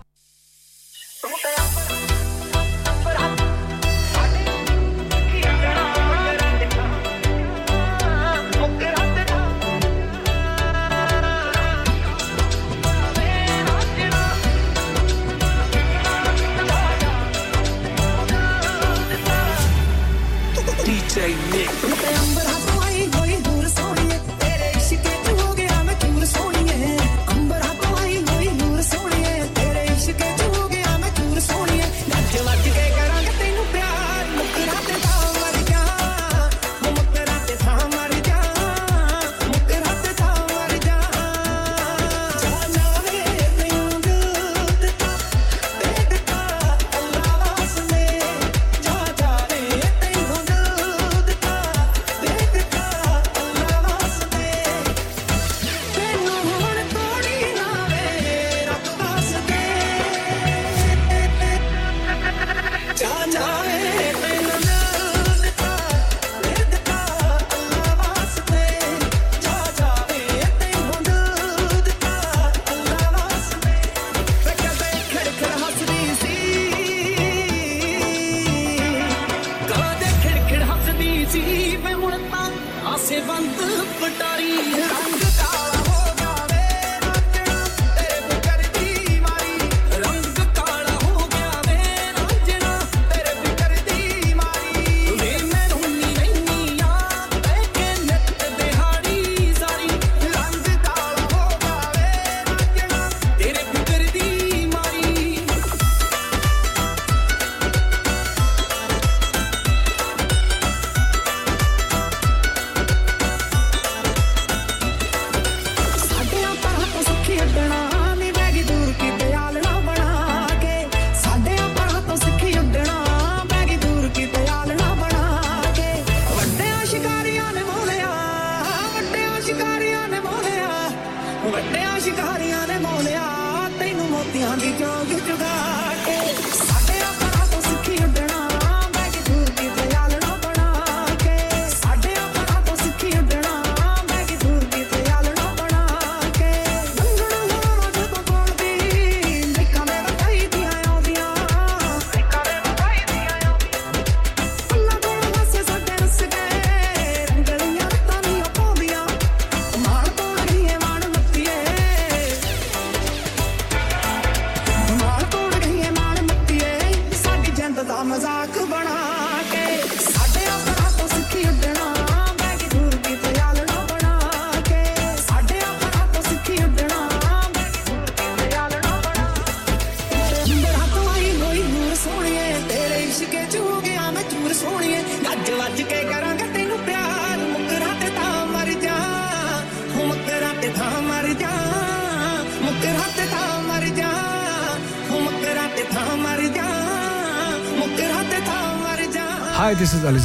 Ali 200.08 200.20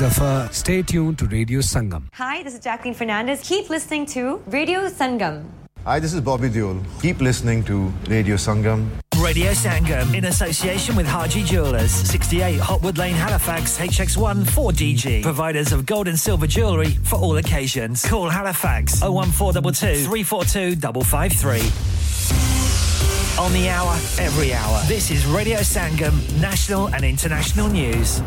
Stay 0.53 0.83
tuned 0.83 1.19
to 1.19 1.27
Radio 1.27 1.59
Sangam. 1.59 2.05
Hi, 2.13 2.45
this 2.45 2.55
is 2.55 2.61
Jacqueline 2.61 2.95
Fernandez. 2.95 3.41
Keep 3.43 3.69
listening 3.69 4.07
to 4.15 4.37
Radio 4.47 4.89
Sangam. 4.89 5.43
Hi, 5.85 5.99
this 5.99 6.15
is 6.15 6.21
Bobby 6.21 6.49
Deol. 6.49 6.85
Keep 7.03 7.21
listening 7.21 7.65
to 7.65 7.93
Radio 8.07 8.37
Sangam. 8.37 8.87
Radio 9.21 9.51
Sangam 9.51 10.15
in 10.15 10.27
association 10.27 10.95
with 10.95 11.07
Haji 11.09 11.43
Jewelers, 11.43 11.91
68 11.91 12.61
Hopwood 12.61 12.97
Lane, 12.97 13.17
Halifax, 13.17 13.77
HX1 13.79 14.45
4DG. 14.45 15.21
Providers 15.25 15.73
of 15.73 15.85
gold 15.85 16.07
and 16.07 16.17
silver 16.17 16.47
jewellery 16.47 16.93
for 17.03 17.17
all 17.17 17.37
occasions. 17.39 18.07
Call 18.07 18.29
Halifax 18.29 19.03
01422 19.03 20.05
342 20.05 20.77
553. 21.03 21.59
On 23.45 23.53
the 23.53 23.69
hour, 23.69 23.95
every 24.21 24.55
hour. 24.55 24.81
This 24.87 25.11
is 25.11 25.27
Radio 25.27 25.59
Sangam, 25.59 26.15
national 26.41 26.87
and 26.95 27.05
international 27.05 27.67
news. 27.67 28.23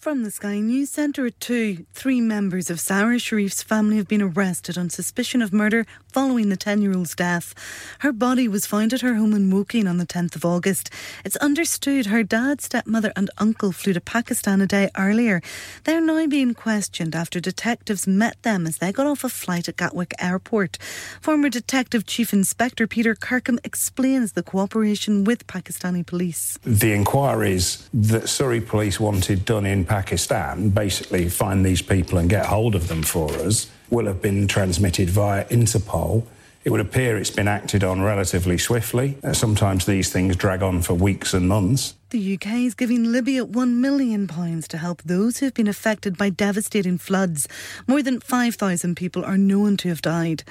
From 0.00 0.22
the 0.22 0.30
Sky 0.30 0.60
News 0.60 0.88
Centre 0.88 1.26
at 1.26 1.38
2, 1.40 1.84
three 1.92 2.22
members 2.22 2.70
of 2.70 2.80
Sara 2.80 3.16
Sharif's 3.16 3.62
family 3.62 3.98
have 3.98 4.08
been 4.08 4.22
arrested 4.22 4.78
on 4.78 4.88
suspicion 4.88 5.42
of 5.42 5.52
murder 5.52 5.84
following 6.08 6.48
the 6.48 6.56
10 6.56 6.80
year 6.80 6.96
old's 6.96 7.14
death. 7.14 7.54
Her 7.98 8.10
body 8.10 8.48
was 8.48 8.64
found 8.64 8.94
at 8.94 9.02
her 9.02 9.16
home 9.16 9.34
in 9.34 9.50
Woking 9.50 9.86
on 9.86 9.98
the 9.98 10.06
10th 10.06 10.36
of 10.36 10.44
August. 10.46 10.88
It's 11.22 11.36
understood 11.36 12.06
her 12.06 12.22
dad, 12.22 12.62
stepmother, 12.62 13.12
and 13.14 13.28
uncle 13.36 13.72
flew 13.72 13.92
to 13.92 14.00
Pakistan 14.00 14.62
a 14.62 14.66
day 14.66 14.88
earlier. 14.96 15.42
They're 15.84 16.00
now 16.00 16.26
being 16.26 16.54
questioned 16.54 17.14
after 17.14 17.38
detectives 17.38 18.06
met 18.06 18.42
them 18.42 18.66
as 18.66 18.78
they 18.78 18.92
got 18.92 19.06
off 19.06 19.22
a 19.22 19.28
flight 19.28 19.68
at 19.68 19.76
Gatwick 19.76 20.14
Airport. 20.18 20.78
Former 21.20 21.50
Detective 21.50 22.06
Chief 22.06 22.32
Inspector 22.32 22.86
Peter 22.86 23.14
Kirkham 23.14 23.58
explains 23.64 24.32
the 24.32 24.42
cooperation 24.42 25.24
with 25.24 25.46
Pakistani 25.46 26.06
police. 26.06 26.58
The 26.62 26.94
inquiries 26.94 27.86
that 27.92 28.30
Surrey 28.30 28.62
police 28.62 28.98
wanted 28.98 29.44
done 29.44 29.66
in 29.66 29.89
Pakistan, 29.90 30.68
basically 30.68 31.28
find 31.28 31.66
these 31.66 31.82
people 31.82 32.16
and 32.18 32.30
get 32.30 32.46
hold 32.46 32.76
of 32.76 32.86
them 32.86 33.02
for 33.02 33.28
us, 33.40 33.68
will 33.90 34.06
have 34.06 34.22
been 34.22 34.46
transmitted 34.46 35.10
via 35.10 35.44
Interpol. 35.46 36.22
It 36.62 36.70
would 36.70 36.80
appear 36.80 37.16
it's 37.16 37.30
been 37.30 37.48
acted 37.48 37.82
on 37.82 38.00
relatively 38.00 38.56
swiftly. 38.56 39.18
Uh, 39.24 39.32
Sometimes 39.32 39.86
these 39.86 40.12
things 40.12 40.36
drag 40.36 40.62
on 40.62 40.82
for 40.82 40.94
weeks 40.94 41.34
and 41.34 41.48
months. 41.48 41.94
The 42.10 42.34
UK 42.34 42.46
is 42.68 42.76
giving 42.76 43.10
Libya 43.10 43.44
£1 43.44 43.74
million 43.78 44.28
to 44.28 44.78
help 44.78 45.02
those 45.02 45.38
who 45.38 45.46
have 45.46 45.54
been 45.54 45.66
affected 45.66 46.16
by 46.16 46.30
devastating 46.30 46.96
floods. 46.96 47.48
More 47.88 48.00
than 48.00 48.20
5,000 48.20 48.94
people 48.94 49.24
are 49.24 49.38
known 49.38 49.76
to 49.78 49.88
have 49.88 50.02
died. 50.02 50.44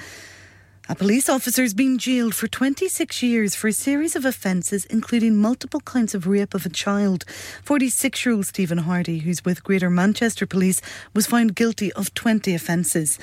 A 0.92 0.96
police 0.96 1.30
officer 1.30 1.62
has 1.62 1.76
been 1.76 2.00
jailed 2.00 2.34
for 2.34 2.48
26 2.48 3.22
years 3.22 3.54
for 3.54 3.68
a 3.68 3.74
series 3.74 4.16
of 4.16 4.26
offences, 4.26 4.86
including 4.86 5.38
multiple 5.38 5.82
counts 5.82 6.16
of 6.16 6.26
rape 6.26 6.56
of 6.56 6.66
a 6.66 6.70
child. 6.70 7.26
46 7.64 8.26
year 8.26 8.34
old 8.34 8.48
Stephen 8.48 8.80
Hardy, 8.80 9.20
who's 9.20 9.46
with 9.46 9.64
Greater 9.64 9.92
Manchester 9.92 10.48
Police, 10.48 10.82
was 11.14 11.28
found 11.28 11.56
guilty 11.56 11.94
of 11.94 12.16
20 12.16 12.56
offences. 12.56 13.20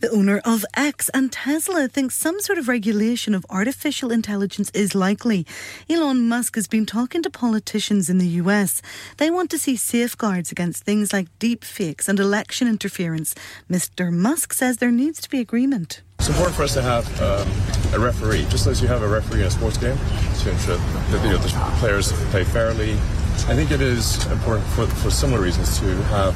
The 0.00 0.10
owner 0.10 0.40
of 0.46 0.64
X 0.74 1.10
and 1.10 1.30
Tesla 1.30 1.86
thinks 1.86 2.14
some 2.14 2.40
sort 2.40 2.56
of 2.56 2.68
regulation 2.68 3.34
of 3.34 3.44
artificial 3.50 4.10
intelligence 4.10 4.70
is 4.70 4.94
likely. 4.94 5.46
Elon 5.90 6.26
Musk 6.26 6.54
has 6.54 6.66
been 6.66 6.86
talking 6.86 7.22
to 7.22 7.28
politicians 7.28 8.08
in 8.08 8.16
the 8.16 8.40
US. 8.42 8.80
They 9.18 9.30
want 9.30 9.50
to 9.50 9.58
see 9.58 9.76
safeguards 9.76 10.50
against 10.50 10.84
things 10.84 11.12
like 11.12 11.28
deep 11.38 11.64
fakes 11.64 12.08
and 12.08 12.18
election 12.18 12.66
interference. 12.66 13.34
Mr. 13.70 14.10
Musk 14.10 14.54
says 14.54 14.78
there 14.78 14.90
needs 14.90 15.20
to 15.20 15.28
be 15.28 15.38
agreement. 15.38 16.00
It's 16.18 16.30
important 16.30 16.56
for 16.56 16.62
us 16.62 16.72
to 16.74 16.82
have 16.82 17.04
um, 17.20 17.46
a 17.92 18.02
referee, 18.02 18.46
just 18.48 18.66
as 18.66 18.80
you 18.80 18.88
have 18.88 19.02
a 19.02 19.08
referee 19.08 19.42
in 19.42 19.48
a 19.48 19.50
sports 19.50 19.76
game, 19.76 19.98
to 19.98 20.50
ensure 20.50 20.78
that 20.78 21.24
you 21.24 21.30
know, 21.30 21.36
the 21.36 21.48
players 21.78 22.10
play 22.30 22.44
fairly. 22.44 22.92
I 22.92 23.54
think 23.54 23.70
it 23.70 23.82
is 23.82 24.24
important 24.32 24.66
for, 24.68 24.86
for 24.86 25.10
similar 25.10 25.42
reasons 25.42 25.78
to 25.80 25.94
have 26.04 26.34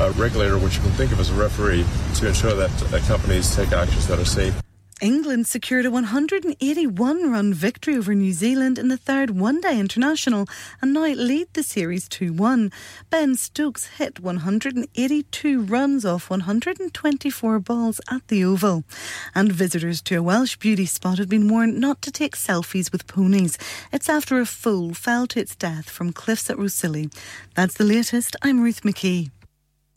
a 0.00 0.10
regulator, 0.12 0.58
which 0.58 0.76
you 0.76 0.82
can 0.82 0.92
think 0.92 1.12
of 1.12 1.20
as 1.20 1.30
a 1.30 1.34
referee, 1.34 1.84
to 2.16 2.28
ensure 2.28 2.54
that, 2.54 2.70
that 2.90 3.02
companies 3.02 3.54
take 3.54 3.72
actions 3.72 4.06
that 4.06 4.18
are 4.18 4.24
safe. 4.24 4.54
England 5.00 5.46
secured 5.46 5.86
a 5.86 5.90
181 5.90 7.32
run 7.32 7.54
victory 7.54 7.96
over 7.96 8.14
New 8.14 8.32
Zealand 8.32 8.78
in 8.78 8.88
the 8.88 8.98
third 8.98 9.30
one 9.30 9.58
day 9.58 9.80
international 9.80 10.46
and 10.82 10.92
now 10.92 11.06
lead 11.06 11.48
the 11.54 11.62
series 11.62 12.06
2 12.06 12.34
1. 12.34 12.70
Ben 13.08 13.34
Stokes 13.34 13.86
hit 13.96 14.20
182 14.20 15.62
runs 15.62 16.04
off 16.04 16.28
124 16.28 17.60
balls 17.60 18.00
at 18.10 18.28
the 18.28 18.44
Oval. 18.44 18.84
And 19.34 19.50
visitors 19.50 20.02
to 20.02 20.16
a 20.16 20.22
Welsh 20.22 20.56
beauty 20.56 20.84
spot 20.84 21.16
have 21.16 21.30
been 21.30 21.48
warned 21.48 21.80
not 21.80 22.02
to 22.02 22.10
take 22.10 22.36
selfies 22.36 22.92
with 22.92 23.06
ponies. 23.06 23.56
It's 23.90 24.10
after 24.10 24.38
a 24.38 24.44
foal 24.44 24.92
fell 24.92 25.26
to 25.28 25.40
its 25.40 25.56
death 25.56 25.88
from 25.88 26.12
cliffs 26.12 26.50
at 26.50 26.58
Rhossili. 26.58 27.10
That's 27.54 27.74
the 27.74 27.84
latest. 27.84 28.36
I'm 28.42 28.60
Ruth 28.60 28.82
McKee. 28.82 29.30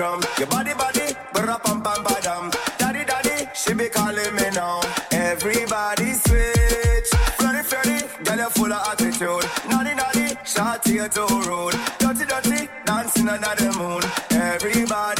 Drum. 0.00 0.20
Your 0.38 0.48
body, 0.48 0.72
body, 0.82 1.06
bra 1.34 1.58
pam 1.64 1.78
pam 1.84 2.00
badam. 2.06 2.44
Daddy, 2.78 3.04
daddy, 3.10 3.36
she 3.54 3.74
be 3.74 3.86
calling 3.96 4.34
me 4.38 4.48
now. 4.54 4.80
Everybody 5.12 6.08
switch. 6.24 7.10
Flirty, 7.38 7.62
flirty, 7.70 7.98
girl 8.24 8.40
you 8.42 8.50
full 8.56 8.72
of 8.72 8.88
attitude. 8.90 9.44
Naughty, 9.68 9.92
naughty, 10.00 10.26
shorty 10.52 10.92
you 11.00 11.08
too 11.16 11.28
rude. 11.48 11.76
Dirty, 12.00 12.24
dirty, 12.32 12.60
dancing 12.86 13.28
under 13.28 13.54
the 13.60 13.68
moon. 13.78 14.02
Everybody 14.30 15.19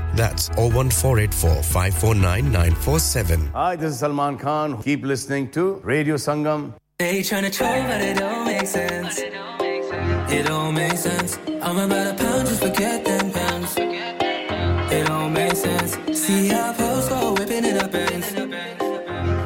That's 0.13 0.49
01484 0.57 1.63
549 1.63 2.51
947. 2.51 3.47
Hi, 3.53 3.75
this 3.75 3.93
is 3.93 3.99
Salman 3.99 4.37
Khan. 4.37 4.81
Keep 4.83 5.05
listening 5.05 5.49
to 5.51 5.75
Radio 5.83 6.15
Sangam. 6.15 6.73
They 6.97 7.23
trying 7.23 7.43
to 7.43 7.49
try, 7.49 7.81
but 7.87 8.01
it 8.01 8.17
don't 8.17 8.45
make 8.45 8.67
sense. 8.67 9.19
It 9.19 10.45
don't 10.45 10.75
make 10.75 10.97
sense. 10.97 11.39
I'm 11.61 11.77
about 11.77 12.13
a 12.13 12.23
pound, 12.23 12.47
just 12.47 12.61
forget 12.61 13.05
them 13.05 13.31
pounds. 13.31 13.75
It 13.77 15.07
don't 15.07 15.33
make 15.33 15.55
sense. 15.55 15.97
See 16.19 16.49
how 16.49 16.73
folks 16.73 17.07
go 17.07 17.33
whipping 17.33 17.65
in 17.65 17.77
a 17.77 17.87
Benz. 17.87 18.33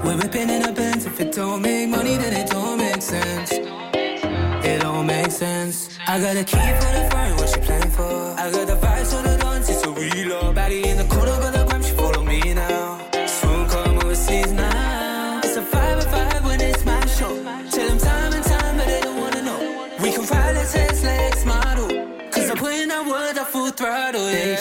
We're 0.04 0.18
whipping 0.18 0.50
in 0.50 0.64
a 0.64 0.72
Benz. 0.72 1.06
If 1.06 1.20
it 1.22 1.32
don't 1.32 1.62
make 1.62 1.90
money, 1.90 2.18
then 2.18 2.34
it 2.34 2.50
don't 2.50 2.78
make 2.78 3.02
sense. 3.02 3.52
It 3.54 4.82
don't 4.82 5.06
make 5.06 5.32
sense. 5.32 5.90
I 6.08 6.20
got 6.20 6.34
to 6.34 6.44
keep 6.44 6.60
on 6.60 6.94
the 7.04 7.15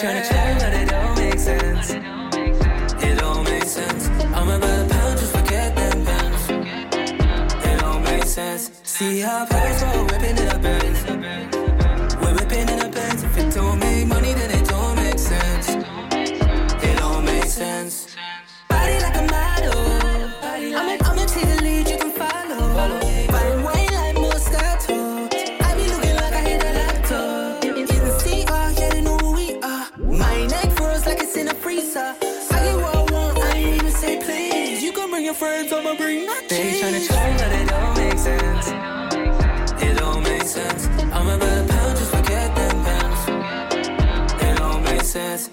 trying 0.05 0.23
to 0.23 0.29
tell 0.29 0.74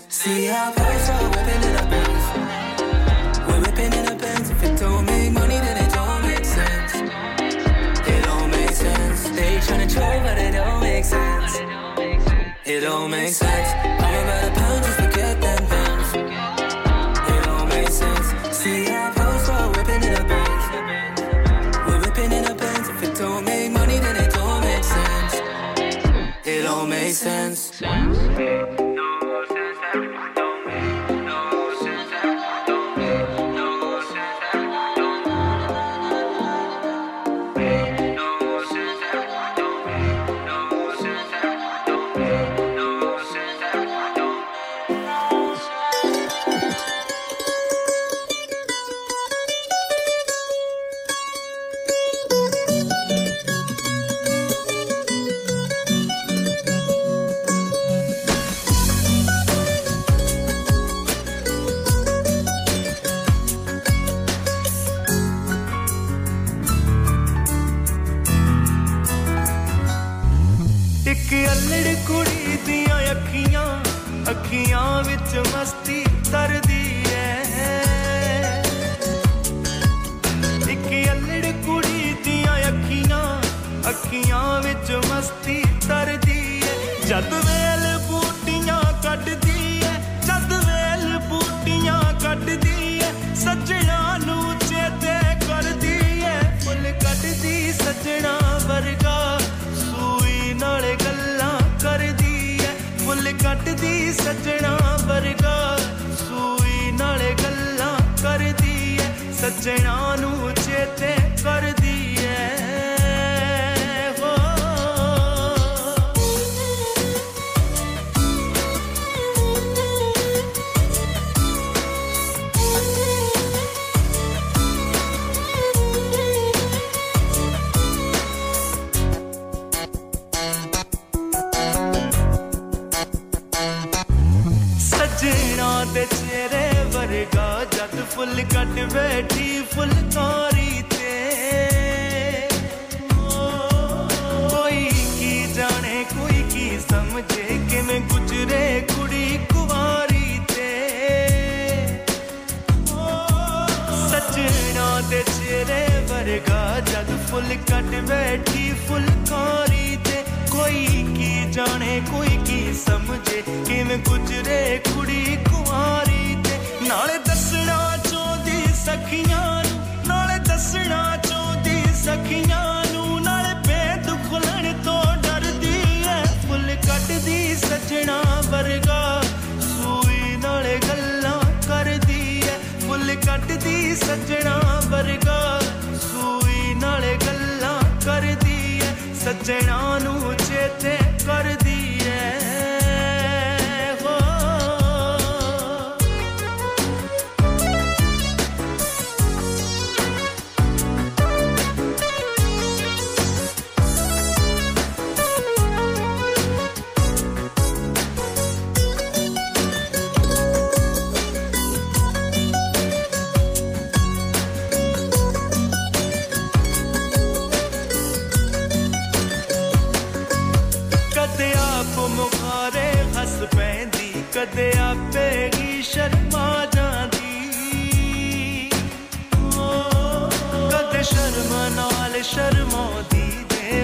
See 0.08 0.46
how 0.46 0.72
far 0.72 1.00
so 1.00 1.14
whipping 1.32 1.64
in 1.70 1.76
a 1.76 1.86
Benz. 1.92 2.24
We're 3.48 3.60
whipping 3.60 3.94
in 3.94 4.08
a 4.08 4.16
Benz. 4.16 4.50
If 4.50 4.64
it 4.64 4.80
don't 4.80 5.06
make 5.06 5.32
money, 5.34 5.56
then 5.56 5.78
it 5.84 5.92
don't 5.92 6.22
make 6.22 6.46
sense. 6.46 6.94
It 8.08 8.24
don't 8.24 8.50
make 8.52 8.72
sense. 8.72 9.30
They 9.30 9.58
tryna 9.58 9.92
troll, 9.92 10.20
but 10.22 10.38
it 10.38 10.52
don't 10.54 10.80
make 10.82 11.04
sense. 11.04 11.58
It 12.66 12.82
don't 12.82 13.12
make 13.12 13.34
sense. 13.34 13.91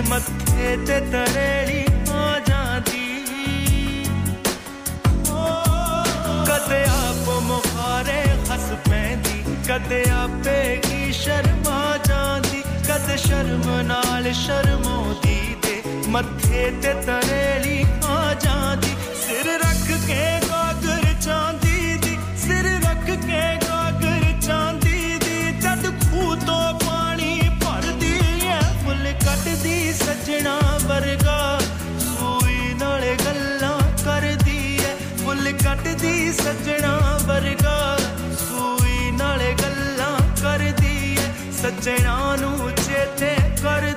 ਮੱਥੇ 0.09 0.77
ਤੇ 0.87 0.99
ਤਰੇੜੀ 1.13 1.85
ਆ 2.13 2.39
ਜਾਂਦੀ 2.49 3.25
ਓ, 5.31 5.47
ਕਦੇ 6.47 6.83
ਆਪ 6.85 7.29
ਮੁਖਾਰੇ 7.43 8.23
ਹੱਸ 8.51 8.69
ਪੈਂਦੀ 8.89 9.43
ਕਦੇ 9.69 10.03
ਆਪੇ 10.15 10.81
ਹੀ 10.87 11.13
ਸ਼ਰਮਾ 11.13 11.97
ਜਾਂਦੀ 12.09 12.63
ਕਦੇ 12.89 13.17
ਸ਼ਰਮ 13.17 13.71
ਨਾਲ 13.83 14.33
ਸ਼ਰਮਾਉਂਦੀ 14.35 15.55
ਦੇ 15.63 15.83
ਮੱਥੇ 16.09 16.71
ਤੇ 16.83 16.95
ਤਰੇਲੀ 17.07 17.85
ਆ 18.09 18.35
ਜਾਂਦੀ 18.35 18.95
ਸਿਰ 19.23 19.47
ਰੱਖ 19.61 19.87
ਕੇ 20.07 20.41
ਸੱਜਣਾ 30.28 30.60
ਵਰਗਾ 30.88 31.60
ਸੂਈ 32.00 32.74
ਨਾਲੇ 32.74 33.16
ਗੱਲਾਂ 33.26 33.80
ਕਰਦੀ 34.06 34.80
ਐ। 34.86 34.96
ਫੁੱਲ 35.24 35.52
ਕੱਟਦੀ 35.52 36.32
ਸੱਜਣਾ 36.34 36.98
ਵਰਗਾ 37.24 37.98
ਸੂਈ 38.40 39.12
ਨਾਲੇ 39.12 39.56
ਗੱਲਾਂ 39.64 40.18
ਕਰਦੀ 40.42 41.18
ਐ। 41.18 41.52
ਸੱਜਣਾ 41.62 42.36
ਨੂੰ 42.36 42.72
ਚੇਤੇ 42.72 43.36
ਕਰਦੀ 43.64 43.97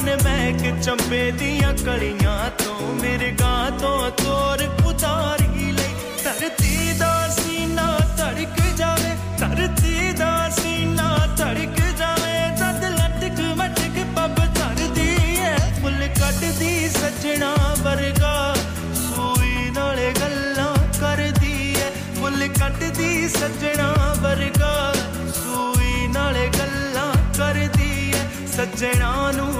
ਉਹਨੇ 0.00 0.14
ਮਹਿਕ 0.16 0.80
ਚੰਬੇ 0.82 1.30
ਦੀਆਂ 1.30 1.72
ਕਲੀਆਂ 1.76 2.50
ਤੋਂ, 2.58 2.94
ਮੇਰੇ 2.94 3.30
ਗਾਂ 3.40 3.70
ਤੋਂ 3.70 4.10
ਤੋਰ 4.18 4.62
ਉਤਾਰੀ 4.86 5.72
ਲਈ। 5.72 5.94
ਧਰਤੀ 6.24 6.92
ਦਾ 6.98 7.12
ਸੀਨਾ 7.30 7.86
ਧੜਕ 8.18 8.60
ਜਾਵੇ, 8.76 9.10
ਧਰਤੀ 9.40 10.12
ਦਾ 10.18 10.48
ਸੀਨਾ 10.58 11.08
ਧੜਕ 11.38 11.80
ਜਾਵੇ। 11.98 12.32
ਜਦ 12.60 12.84
ਲਟਕ 12.94 13.40
ਮਟਕ 13.58 13.98
ਪੱਬ 14.16 14.40
ਧਰਦੀ 14.54 15.36
ਐ, 15.40 15.56
ਫੁੱਲ 15.82 16.06
ਕੱਟਦੀ 16.20 16.88
ਸੱਜਣਾ 16.88 17.54
ਵਰਗਾ। 17.82 18.54
ਸੂਈ 19.02 19.70
ਨਾਲੇ 19.70 20.12
ਗੱਲਾਂ 20.20 20.74
ਕਰਦੀ 21.00 21.74
ਐ, 21.76 21.90
ਫੁੱਲ 22.20 22.48
ਕੱਟਦੀ 22.58 23.28
ਸੱਜਣਾ 23.28 23.92
ਵਰਗਾ। 24.22 24.92
ਸੂਈ 25.34 26.06
ਨਾਲੇ 26.14 26.48
ਗੱਲਾਂ 26.58 27.12
ਕਰਦੀ 27.38 28.12
ਐ, 28.14 28.26
ਸੱਜਣਾ 28.56 29.30
ਨੂੰ 29.32 29.59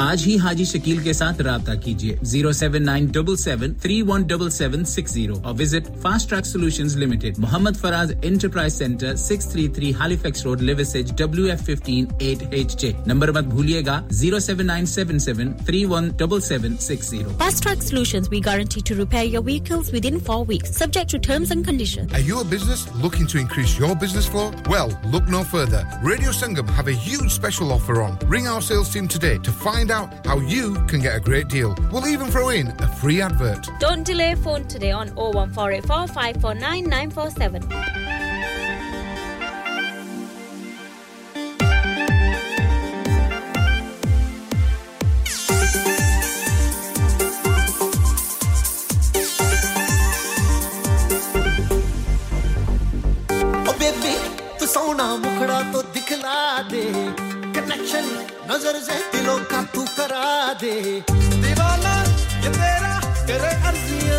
आज 0.00 0.22
ही 0.24 0.36
हाजी 0.38 0.64
शकील 0.64 1.02
के 1.04 1.12
साथ 1.14 1.40
रब्ता 1.46 1.74
कीजिए 1.84 2.18
zero 2.24 2.52
seven 2.58 2.82
nine 2.82 3.06
double 3.12 3.34
seven 3.36 3.72
three 3.82 4.00
one 4.10 4.22
double 4.26 4.48
seven 4.50 4.84
six 4.92 5.12
zero 5.12 5.34
और 5.46 5.54
visit 5.54 5.86
fast 6.02 6.28
track 6.28 6.46
solution 6.46 6.86
limited 6.98 7.38
Mohammed 7.38 7.76
Faraz 7.76 8.14
enterprise 8.24 8.72
centre 8.72 9.16
six 9.22 9.50
three 9.52 9.68
three 9.78 9.90
Halifax 9.98 10.44
road 10.44 10.60
Liversedge 10.68 11.12
W 11.20 11.46
F 11.54 11.64
fifteen 11.64 12.08
eight 12.28 12.54
H 12.60 12.76
J 12.80 12.94
number 13.08 13.32
मत 13.38 13.50
भूलिएगा 13.56 14.02
zero 14.20 14.40
seven 14.40 14.66
nine 14.66 14.86
seven 14.94 15.18
seven 15.26 15.52
three 15.66 15.84
one 15.92 16.10
double 16.22 16.40
seven 16.48 16.76
six 16.86 17.10
zero 17.10 17.36
Fast 17.42 17.62
Track 17.66 17.82
Solutions, 17.90 18.30
we 18.36 18.40
guarantee 18.48 18.84
to 18.92 18.98
repair 19.02 19.24
your 19.34 19.44
vehicles 19.50 19.92
within 19.98 20.18
four 20.30 20.40
weeks, 20.52 20.74
subject 20.80 21.10
to 21.16 21.22
terms 21.28 21.54
and 21.56 21.66
conditions. 21.68 22.16
Are 22.20 22.24
you 22.30 22.40
a 22.40 22.46
business 22.54 22.86
looking 23.04 23.26
to 23.34 23.42
increase 23.44 23.76
your 23.84 23.92
business 24.06 24.32
flow? 24.34 24.48
Well, 24.76 24.96
look 25.14 25.28
no 25.36 25.44
further. 25.54 25.84
Radio 26.10 26.34
Sangam 26.40 26.74
have 26.80 26.88
a 26.88 26.98
huge 27.06 27.30
special 27.38 27.72
offer 27.78 28.00
on. 28.08 28.18
Ring 28.36 28.50
our 28.56 28.66
sales 28.72 28.92
team 28.96 29.08
today 29.18 29.36
to 29.50 29.56
find 29.60 29.89
out 29.89 30.25
how 30.27 30.37
you 30.39 30.75
can 30.85 31.01
get 31.01 31.15
a 31.15 31.19
great 31.19 31.47
deal. 31.47 31.75
We'll 31.91 32.07
even 32.07 32.27
throw 32.27 32.49
in 32.49 32.67
a 32.67 32.87
free 32.87 33.19
advert. 33.21 33.67
Don't 33.79 34.03
delay 34.03 34.35
phone 34.35 34.67
today 34.67 34.91
on 34.91 35.09
01484 35.15 36.07
549 36.07 36.83
947. 36.85 37.61
O 53.65 53.73
baby 53.81 54.13
तू 54.59 54.65
सोना 54.75 55.07
मुखड़ा 55.25 55.61
तो 55.73 55.81
दिखला 55.95 56.37
दे 56.71 56.83
connection 57.55 58.05
नजर 58.51 58.79
से 58.87 58.93
दिलों 58.93 58.93
का 58.93 58.93
तू 59.05 59.18
करा 59.18 59.18
दे 60.61 60.73
दीवाना 61.43 61.93
ये 62.43 62.49
तेरा 62.59 62.93
करे 63.27 63.51
अर्जियां 63.71 64.18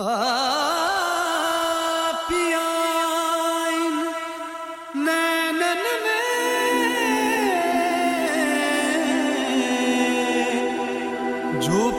जो 0.00 0.06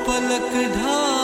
पलक 0.07 0.53
ढा 0.75 1.18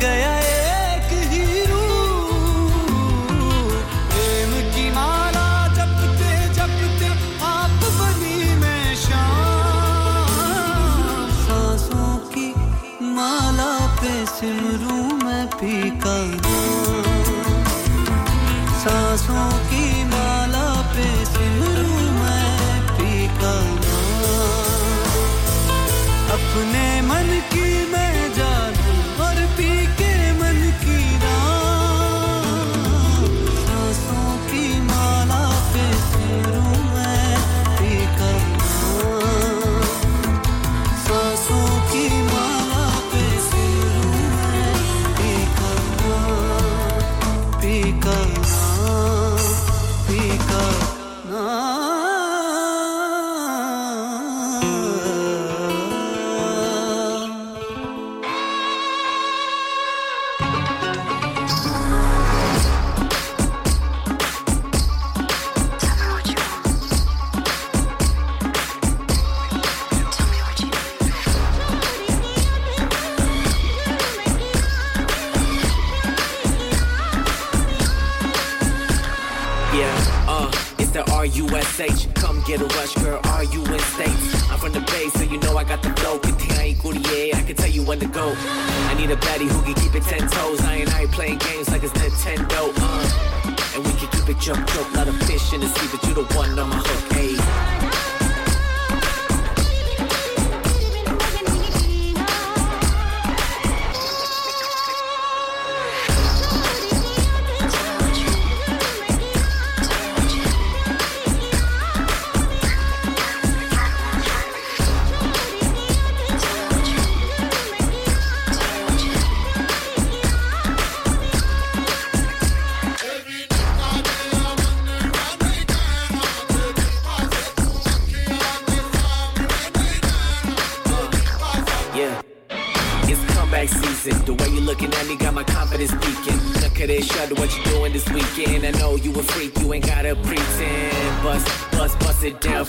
गया 0.00 0.39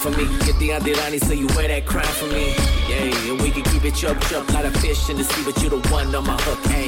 for 0.02 0.10
me. 0.12 0.26
get 0.46 0.58
the 0.58 0.72
Auntie 0.72 1.20
so 1.20 1.34
you 1.34 1.48
wear 1.56 1.68
that 1.68 1.86
crown 1.86 2.04
for 2.04 2.26
me. 2.26 2.56
Yeah, 2.90 3.32
and 3.32 3.40
we 3.40 3.52
can 3.52 3.64
keep 3.64 3.86
it 3.86 3.94
chub 3.94 4.20
chub, 4.22 4.50
lot 4.50 4.66
of 4.66 4.76
fish 4.78 5.10
in 5.10 5.18
the 5.18 5.24
sea, 5.24 5.44
but 5.46 5.62
you 5.62 5.70
the 5.70 5.80
one 5.90 6.14
on 6.16 6.26
my 6.26 6.38
hook. 6.42 6.81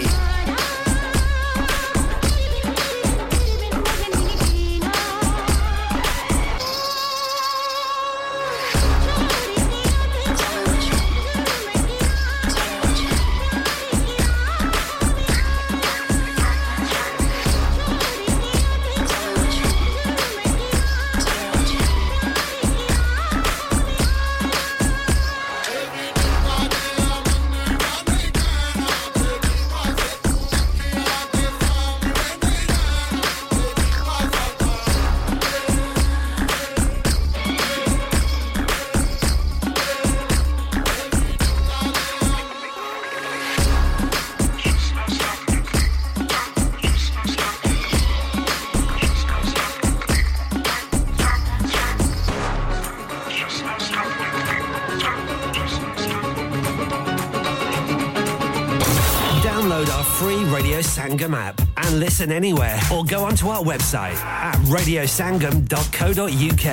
Sangam 61.14 61.36
app 61.36 61.62
and 61.78 62.00
listen 62.00 62.32
anywhere 62.32 62.80
or 62.92 63.06
go 63.06 63.24
onto 63.24 63.48
our 63.50 63.62
website 63.64 64.16
at 64.26 64.56
radiosangam.co.uk. 64.76 66.66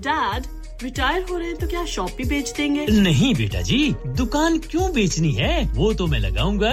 Dad, 0.00 0.46
retire 0.82 1.22
हो 1.30 1.36
रहे 1.38 1.46
हैं 1.48 1.56
तो 1.58 1.66
क्या 1.66 1.84
shop 1.92 2.10
भी 2.16 2.24
बेच 2.30 2.50
देंगे 2.56 2.86
नहीं 3.02 3.34
बेटा 3.34 3.60
जी 3.70 3.78
दुकान 4.18 4.58
क्यों 4.70 4.92
बेचनी 4.94 5.32
है 5.34 5.54
वो 5.74 5.92
तो 5.98 6.06
मैं 6.06 6.18
लगाऊंगा 6.20 6.72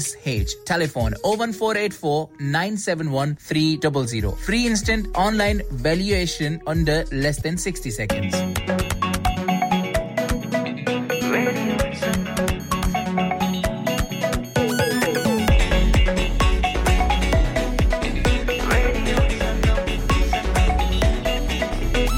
SH. 0.00 0.54
Telephone 0.64 1.14
01484 1.24 2.28
971 2.40 3.36
300. 3.36 4.32
Free 4.32 4.66
instant 4.66 5.06
online 5.16 5.62
valuation 5.72 6.60
under 6.66 7.04
less 7.12 7.42
than 7.42 7.56
60 7.58 7.90
seconds. 7.90 8.34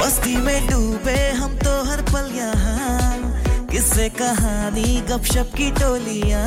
मस्ती 0.00 0.36
में 0.46 0.66
डूबे 0.68 1.18
हम 1.40 1.56
तो 1.64 1.72
हर 1.90 2.02
पल 2.12 2.30
यहाँ 2.36 3.68
किससे 3.70 4.09
कहानी 4.20 5.00
गपशप 5.10 5.52
की 5.56 5.70
टोलियाँ 5.80 6.46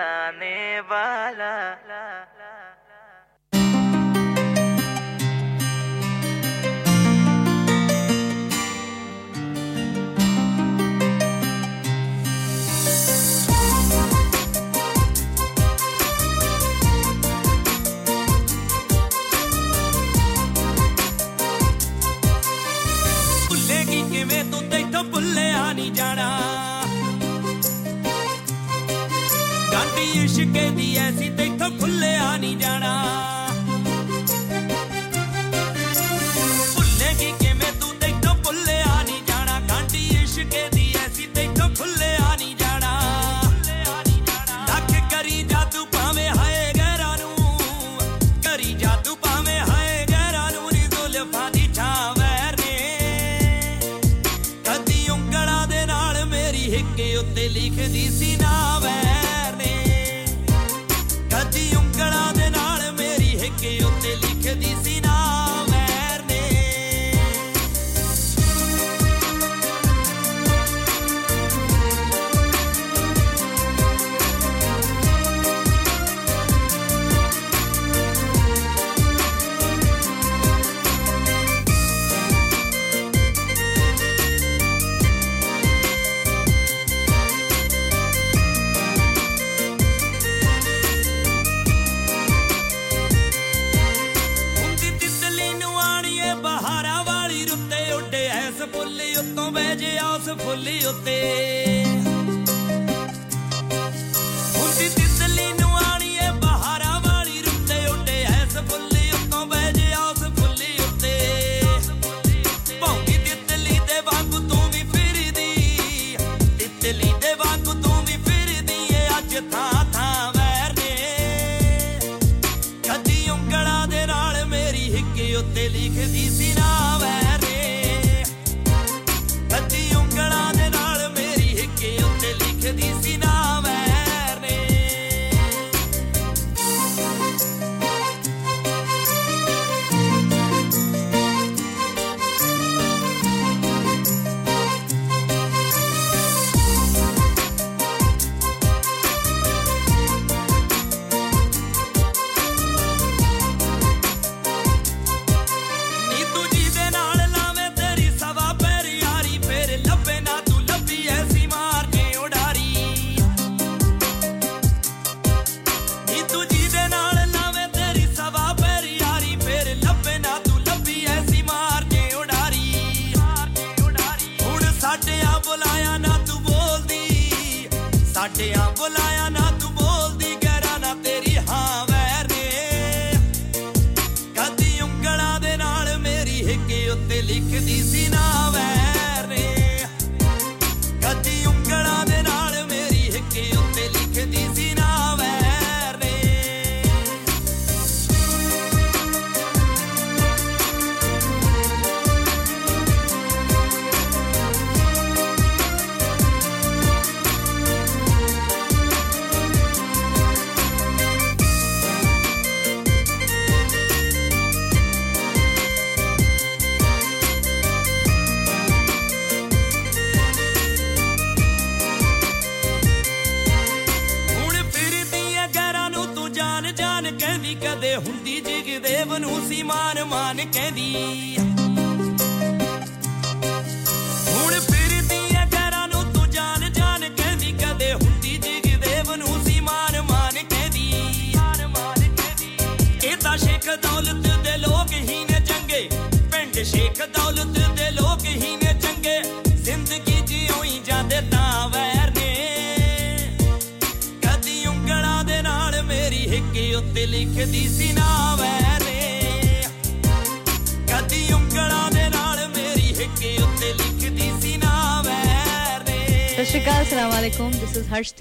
मिलाने 0.00 0.58
वाला 0.90 1.52
ਇਸ਼ਕੇ 30.41 30.69
ਦੀ 30.69 30.95
ਐਸੀ 30.97 31.29
ਤੈਥੋਂ 31.29 31.69
ਭੁੱਲਿਆ 31.69 32.37
ਨਹੀਂ 32.37 32.57
ਜਾਣਾ। 32.57 33.40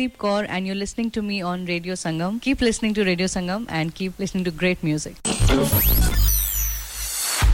Harshdeep 0.01 0.17
Kaur, 0.17 0.47
and 0.49 0.67
you're 0.67 0.77
listening 0.77 1.11
to 1.11 1.23
me 1.23 1.43
on 1.43 1.67
Radio 1.67 1.95
Sangam. 1.95 2.41
Keep 2.41 2.61
listening 2.63 2.95
to 2.95 3.05
Radio 3.05 3.27
Sangam 3.27 3.67
and 3.69 3.95
keep 3.95 4.19
listening 4.19 4.45
to 4.45 4.51
great 4.51 4.83
music. 4.83 5.17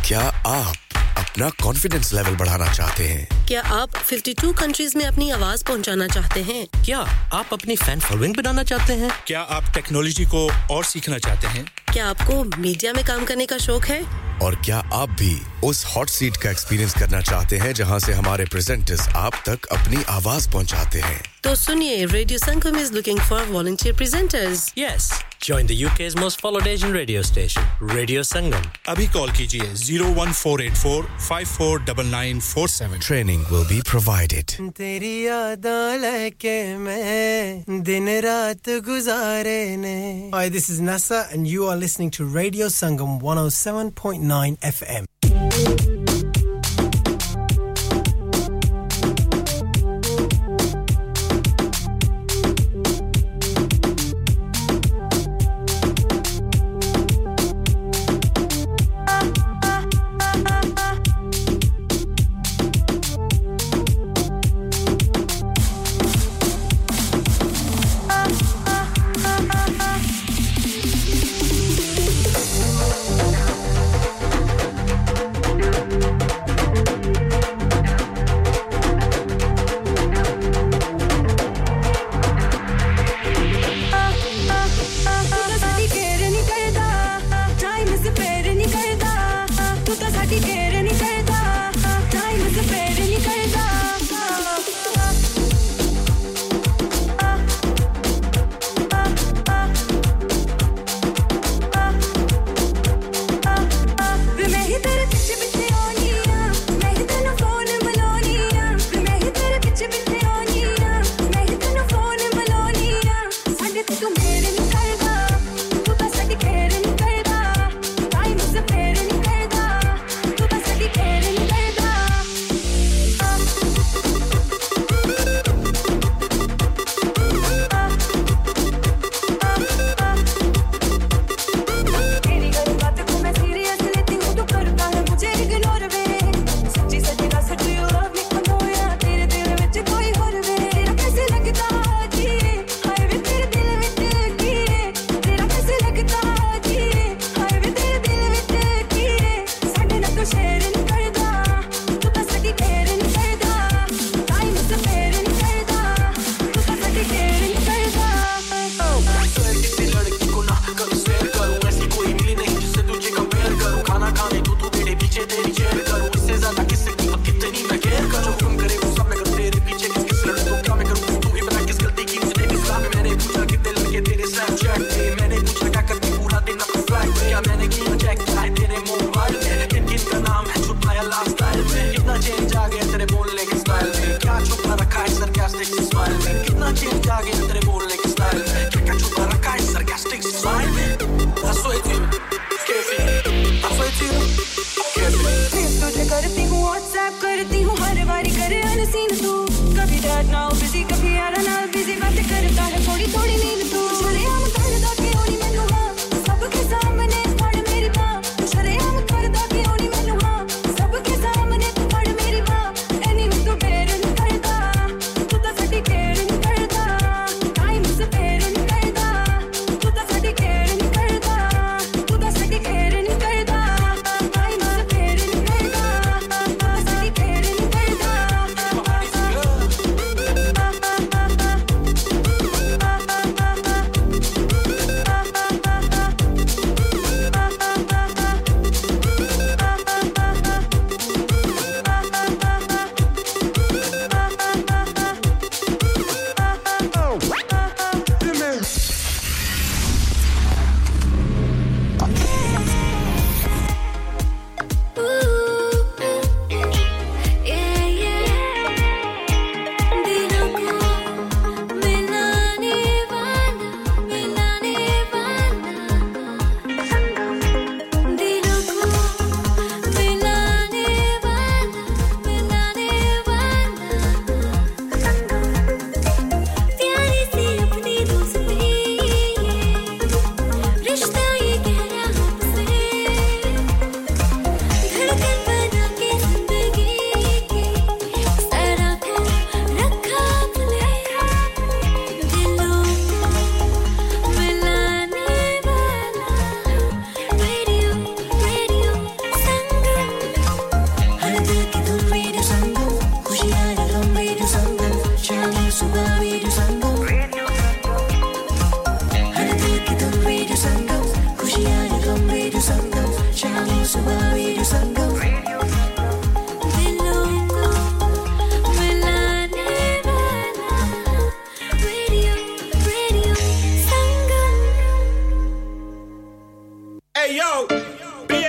क्या 0.07 0.21
आप 0.47 0.77
अपना 1.19 1.49
कॉन्फिडेंस 1.63 2.13
लेवल 2.15 2.37
बढ़ाना 2.37 2.73
चाहते 2.73 3.05
हैं 3.09 3.47
क्या 3.49 3.63
आप 3.79 3.93
52 4.11 4.53
कंट्रीज़ 4.61 4.97
में 4.99 5.05
अपनी 5.05 5.31
आवाज़ 5.39 5.65
पहुंचाना 5.69 6.07
चाहते 6.09 6.43
हैं 6.51 6.67
क्या 6.85 6.99
आप 7.41 7.53
अपनी 7.53 7.77
फ़ैन 7.77 8.01
फॉलोइंग 8.01 8.37
बनाना 8.37 8.63
चाहते 8.71 8.93
हैं 9.03 9.11
क्या 9.27 9.41
आप 9.59 9.73
टेक्नोलॉजी 9.75 10.25
को 10.35 10.49
और 10.75 10.85
सीखना 10.93 11.19
चाहते 11.27 11.47
हैं 11.57 11.67
क्या 11.97 12.07
आपको 12.07 12.63
मीडिया 12.63 12.93
में 12.93 13.05
काम 13.05 13.25
करने 13.25 13.47
का 13.47 13.59
शौक 13.59 13.85
है? 13.85 14.01
और 14.43 14.55
क्या 14.55 14.79
आप 14.93 15.11
भी 15.11 15.41
उस 15.65 15.85
हॉट 15.87 16.09
सीट 16.09 16.37
का 16.37 16.51
एक्सपीरियंस 16.51 16.95
करना 16.95 17.21
चाहते 17.21 17.59
हैं 17.59 17.73
जहाँ 17.75 17.99
से 17.99 18.13
हमारे 18.13 18.45
प्रेजेंटर्स 18.45 19.09
आप 19.17 19.33
तक 19.49 19.65
अपनी 19.73 20.03
आवाज़ 20.09 20.51
पहुंचाते 20.51 21.01
हैं? 21.01 21.23
तो 21.45 21.55
सुनिए 21.55 22.05
radio 22.07 22.39
Sangam 22.39 22.79
is 22.79 22.93
looking 22.93 23.21
for 23.21 23.45
volunteer 23.45 23.97
presenters 23.97 24.73
Yes. 24.79 25.09
Join 25.46 25.66
the 25.70 25.76
UK's 25.86 26.16
most 26.16 26.40
followed 26.42 26.68
Asian 26.72 26.92
radio 26.94 27.22
station, 27.28 27.64
Radio 27.82 28.22
Sangam. 28.32 28.66
अभी 28.94 29.08
कॉल 29.14 29.32
कीजिए 29.38 29.70
01484 29.84 31.06
549947 31.28 33.00
Training 33.08 33.46
will 33.54 33.66
be 33.72 33.80
provided. 33.92 34.54
तेरी 34.82 35.14
यादां 35.26 35.98
लेके 36.02 36.56
मैं 36.78 37.82
दिन 37.90 38.10
रात 38.28 38.70
गुजारे 38.90 39.60
ने 39.86 39.98
Hi 40.36 40.48
this 40.58 40.70
is 40.76 40.80
Nasa 40.92 41.24
and 41.34 41.48
you 41.56 41.66
are 41.72 41.78
listening 41.86 42.12
to 42.20 42.26
Radio 42.38 42.68
Sangam 42.78 43.20
107.9 43.22 44.58
FM 44.76 45.95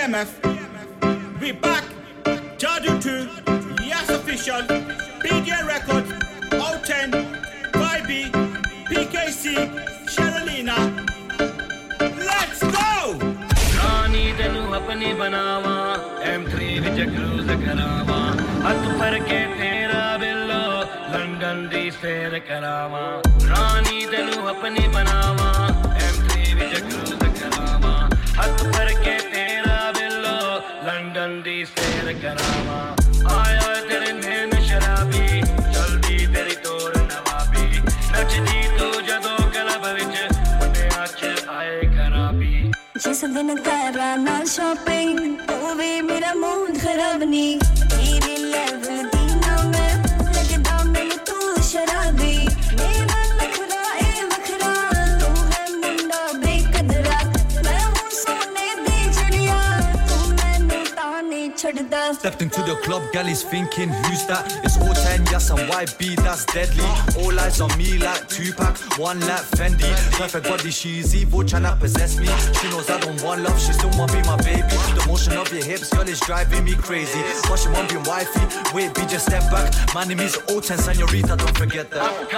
bmf 0.08 0.47
जगरूज 16.98 17.50
करावा 17.64 18.20
हथ 18.68 18.86
पर 19.00 19.20
के 19.20 19.40
तेरा 19.58 20.18
बिल्लो, 20.18 20.62
लंदन 21.14 21.70
दी 21.70 21.92
सैर 21.92 22.40
करावा। 22.40 23.02
रानी 23.44 24.06
तेनू 24.06 24.42
अपनी 24.48 24.88
बनावा 24.88 25.50
एम 26.06 26.28
थ्री 26.28 26.54
भी 26.54 26.70
जगरूज 26.74 27.38
करावा 27.40 27.94
हथ 28.40 28.66
पर 28.66 28.94
के 29.04 29.18
तेरा 29.30 29.92
बिल्लो, 29.92 30.38
लंदन 30.88 31.42
दी 31.42 31.66
सैर 31.66 32.14
करावा। 32.22 32.97
दिन 43.34 43.56
करा 43.66 44.16
ना 44.16 44.36
शॉपिंग 44.46 45.18
होवे 45.50 45.90
मेरा 46.02 46.34
मूड 46.34 46.78
खराब 46.80 47.24
नहीं। 47.24 47.58
तेरे 47.92 48.36
level 48.52 48.97
Adidas. 61.68 62.16
Stepped 62.16 62.42
into 62.42 62.62
the 62.62 62.76
club, 62.84 63.04
gal 63.12 63.28
is 63.28 63.44
thinking, 63.44 63.90
who's 63.90 64.26
that? 64.28 64.46
It's 64.64 64.78
all 64.78 64.94
10, 64.94 65.26
yes, 65.26 65.50
and 65.50 65.60
YB, 65.60 66.16
that's 66.24 66.46
deadly. 66.46 66.86
All 67.22 67.38
eyes 67.38 67.60
on 67.60 67.76
me 67.78 67.98
like 67.98 68.30
Tupac, 68.30 68.78
one 68.98 69.20
like 69.22 69.44
Fendi. 69.58 69.92
Perfect 70.18 70.48
body, 70.48 70.72
she's 70.72 71.14
evil, 71.14 71.42
tryna 71.44 71.78
possess 71.78 72.18
me. 72.18 72.28
She 72.60 72.70
knows 72.70 72.90
I 72.90 73.00
don't 73.00 73.22
want 73.22 73.42
love, 73.42 73.60
she 73.60 73.74
still 73.74 73.92
want 74.00 74.14
be 74.14 74.22
my 74.22 74.38
baby. 74.38 74.78
The 74.96 75.06
motion 75.08 75.34
of 75.34 75.52
your 75.52 75.64
hips, 75.64 75.94
girl, 75.94 76.08
is 76.08 76.22
driving 76.22 76.64
me 76.64 76.76
crazy. 76.76 77.20
Watching 77.50 77.74
she 77.74 77.78
won't 77.78 77.90
be 77.90 77.98
wifey, 78.10 78.46
wait, 78.74 78.94
be 78.96 79.02
just 79.02 79.26
step 79.26 79.44
back. 79.52 79.74
My 79.94 80.06
name 80.06 80.22
is 80.22 80.38
all 80.50 80.62
10, 80.62 80.78
senorita, 80.78 81.36
don't 81.36 81.58
forget 81.58 81.92
that 81.92 82.30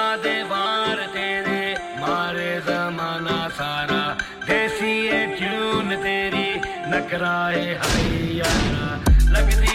everything. 9.39 9.68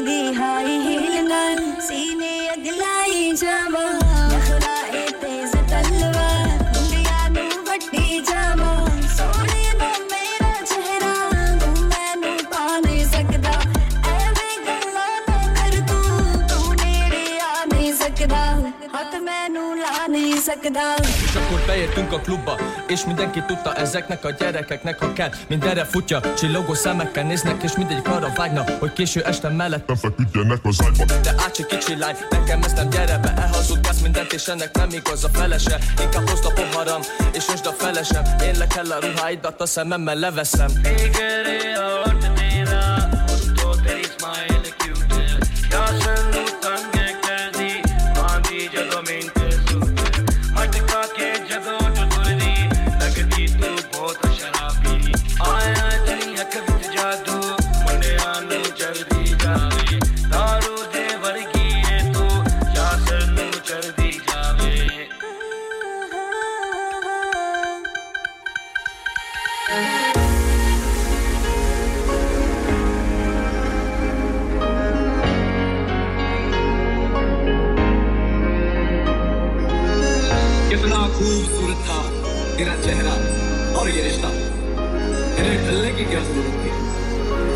the 0.00 0.32
high 0.32 0.78
heel 0.78 1.28
सीने 1.80 2.46
अगलाई 2.48 3.32
जावा। 3.32 4.03
szekdál 20.44 20.96
És 21.02 21.34
akkor 21.34 21.60
beértünk 21.66 22.12
a 22.12 22.20
klubba 22.20 22.58
És 22.88 23.04
mindenki 23.04 23.42
tudta 23.46 23.74
ezeknek 23.74 24.24
a 24.24 24.30
gyerekeknek 24.30 24.98
Ha 24.98 25.12
kell, 25.12 25.30
mindenre 25.48 25.84
futja. 25.84 26.20
Csillogó 26.34 26.74
szemekkel 26.74 27.24
néznek 27.24 27.62
És 27.62 27.76
mindegyik 27.76 28.08
arra 28.08 28.32
vágna, 28.36 28.64
Hogy 28.78 28.92
késő 28.92 29.22
este 29.22 29.48
mellett 29.48 29.86
Nem 29.86 29.96
feküdjenek 29.96 30.58
az 30.62 30.78
ágyba 30.84 31.04
De 31.22 31.34
ácsi 31.46 31.66
kicsi 31.66 31.96
lány, 31.96 32.16
nekem 32.30 32.62
ez 32.62 32.72
nem 32.72 32.88
gyere 32.88 33.18
be 33.18 33.34
Elhazudkálsz 33.36 34.00
mindent 34.00 34.32
és 34.32 34.46
ennek 34.46 34.76
nem 34.76 34.88
igaz 34.90 35.24
a 35.24 35.28
felese. 35.32 35.78
Inkább 36.02 36.28
hozd 36.28 36.44
a 36.44 36.52
poharam 36.52 37.00
és 37.32 37.46
most 37.46 37.66
a 37.66 37.72
felesem. 37.72 38.24
Én 38.42 38.58
le 38.58 38.66
kell 38.66 38.90
a 38.90 38.98
ruháidat 39.00 39.60
a 39.60 39.66
szememmel 39.66 40.14
leveszem. 40.14 40.68
Végül, 40.82 42.43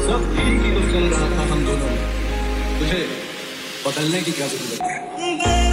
सब 0.09 0.23
एक 0.41 0.63
ही 0.65 0.71
तो 0.75 0.81
चल 0.93 1.09
रहा 1.15 1.27
था 1.31 1.47
हम 1.53 1.65
दोनों 1.65 1.97
तुझे 2.79 3.01
बदलने 3.87 4.21
की 4.23 4.33
क्या 4.39 4.47
ज़रूरत 4.49 4.83
हो? 4.83 5.68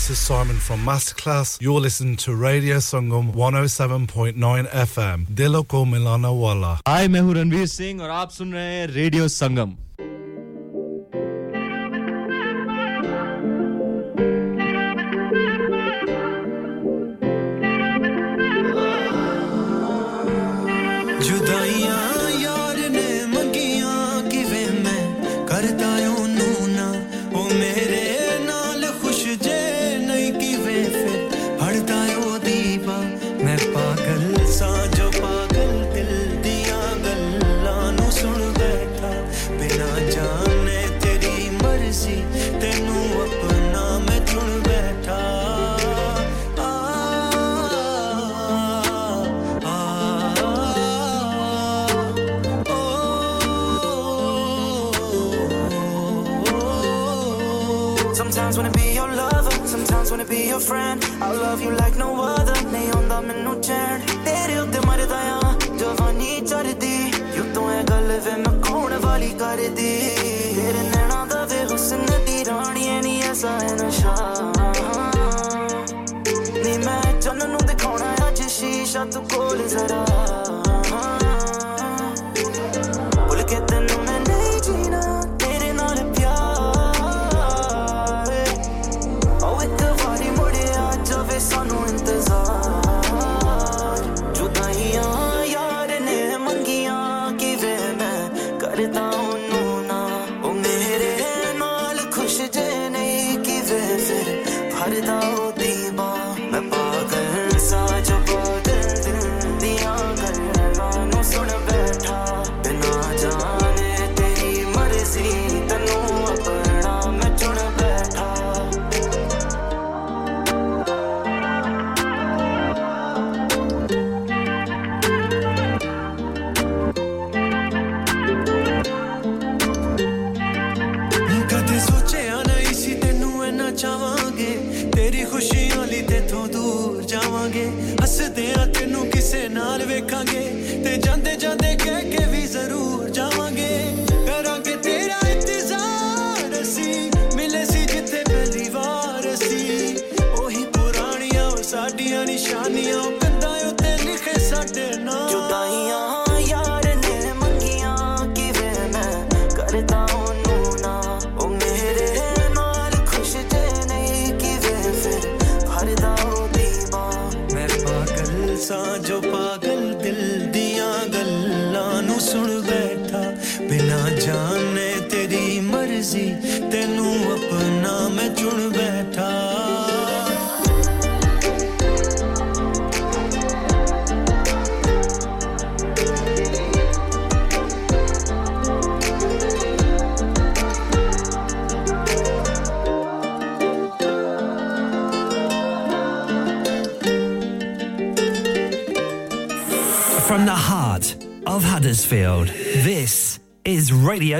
This 0.00 0.10
is 0.10 0.18
Simon 0.18 0.56
from 0.56 0.80
Masterclass. 0.84 1.60
You're 1.60 1.80
listening 1.80 2.16
to 2.16 2.34
Radio 2.34 2.76
Sangam 2.78 3.32
107.9 3.34 4.34
FM. 4.70 5.26
Dilo 5.26 5.68
ko 5.68 5.84
milana 5.84 6.32
wala. 6.34 6.80
Hi, 6.88 7.06
मैं 7.08 7.20
हूँ 7.20 7.34
रणवीर 7.34 7.66
सिंह 7.66 8.02
और 8.02 8.10
आप 8.10 8.30
सुन 8.30 8.52
रहे 8.52 8.64
हैं 8.64 8.86
radio 8.86 9.28
Sangam 9.28 9.76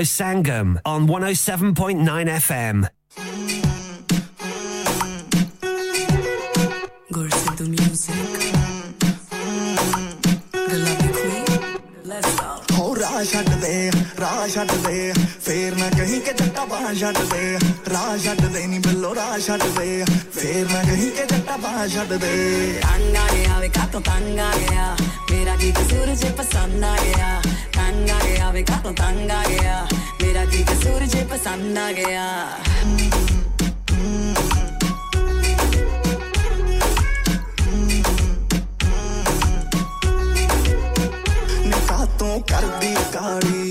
Sangam 0.05 0.79
on 0.85 1.07
107.9 1.07 2.27
FM. 2.29 2.87
ਰਾਹ 12.99 13.23
ਛੱਡ 13.23 13.49
ਦੇ 13.49 13.91
ਰਾਹ 14.19 14.47
ਛੱਡ 14.47 14.71
ਦੇ 14.71 15.13
ਫੇਰ 15.45 15.75
ਨਾ 15.75 15.89
ਕਹੀਂ 15.89 16.21
ਕਿ 16.21 16.33
ਜੱਟਾ 16.33 16.65
ਬਾਹ 16.65 16.93
ਛੱਡ 16.93 17.17
ਦੇ 17.17 17.57
ਰਾਹ 17.60 17.60
ਛੱਡ 18.18 18.40
ਦੇ 18.46 18.66
ਨੀ 18.66 18.78
ਬਿੱਲੋ 18.78 19.14
ਰਾ 19.14 19.38
ਛੱਡ 19.38 19.62
ਦੇ 19.68 20.04
ਫੇਰ 20.34 20.66
ਮੈਂ 20.72 20.82
ਕਹੀਂ 20.84 21.10
ਕਿ 21.10 21.24
ਜੱਟਾ 21.26 21.56
ਬਾ 21.56 21.86
ਛੱਡ 21.86 22.12
ਦੇ 22.14 22.80
ਤੰਗ 22.82 23.16
ਆ 23.16 23.26
ਗਿਆ 23.34 23.58
ਵੇ 23.60 23.68
ਕਾਤੋਂ 23.68 24.00
ਤੰਗ 24.00 24.38
ਆ 24.38 24.50
ਗਿਆ 24.58 24.96
ਮੇਰਾ 25.30 25.56
ਕੀ 25.56 25.70
ਕਸੂਰ 25.72 26.14
ਜੇ 26.14 26.30
ਪਸੰਦ 26.30 26.84
ਆ 26.84 26.96
ਗਿਆ 27.04 27.40
ਤੰਗ 27.72 28.10
ਆ 28.10 28.18
ਗਿਆ 28.26 28.50
ਵੇ 28.50 28.62
ਕਾਤੋਂ 28.62 28.92
ਤੰਗ 28.92 29.30
ਆ 29.30 29.42
ਗਿਆ 29.48 29.86
ਮੇਰਾ 30.22 30.44
ਕੀ 30.44 30.62
ਕਸੂਰ 30.62 31.06
ਜੇ 31.06 31.24
ਪਸੰਦ 31.24 31.78
ਆ 31.78 31.90
ਗਿਆ 31.92 32.28
ਤੋਂ 42.18 42.40
ਕਰਦੀ 42.40 42.94
ਕਾਲੀ 43.12 43.61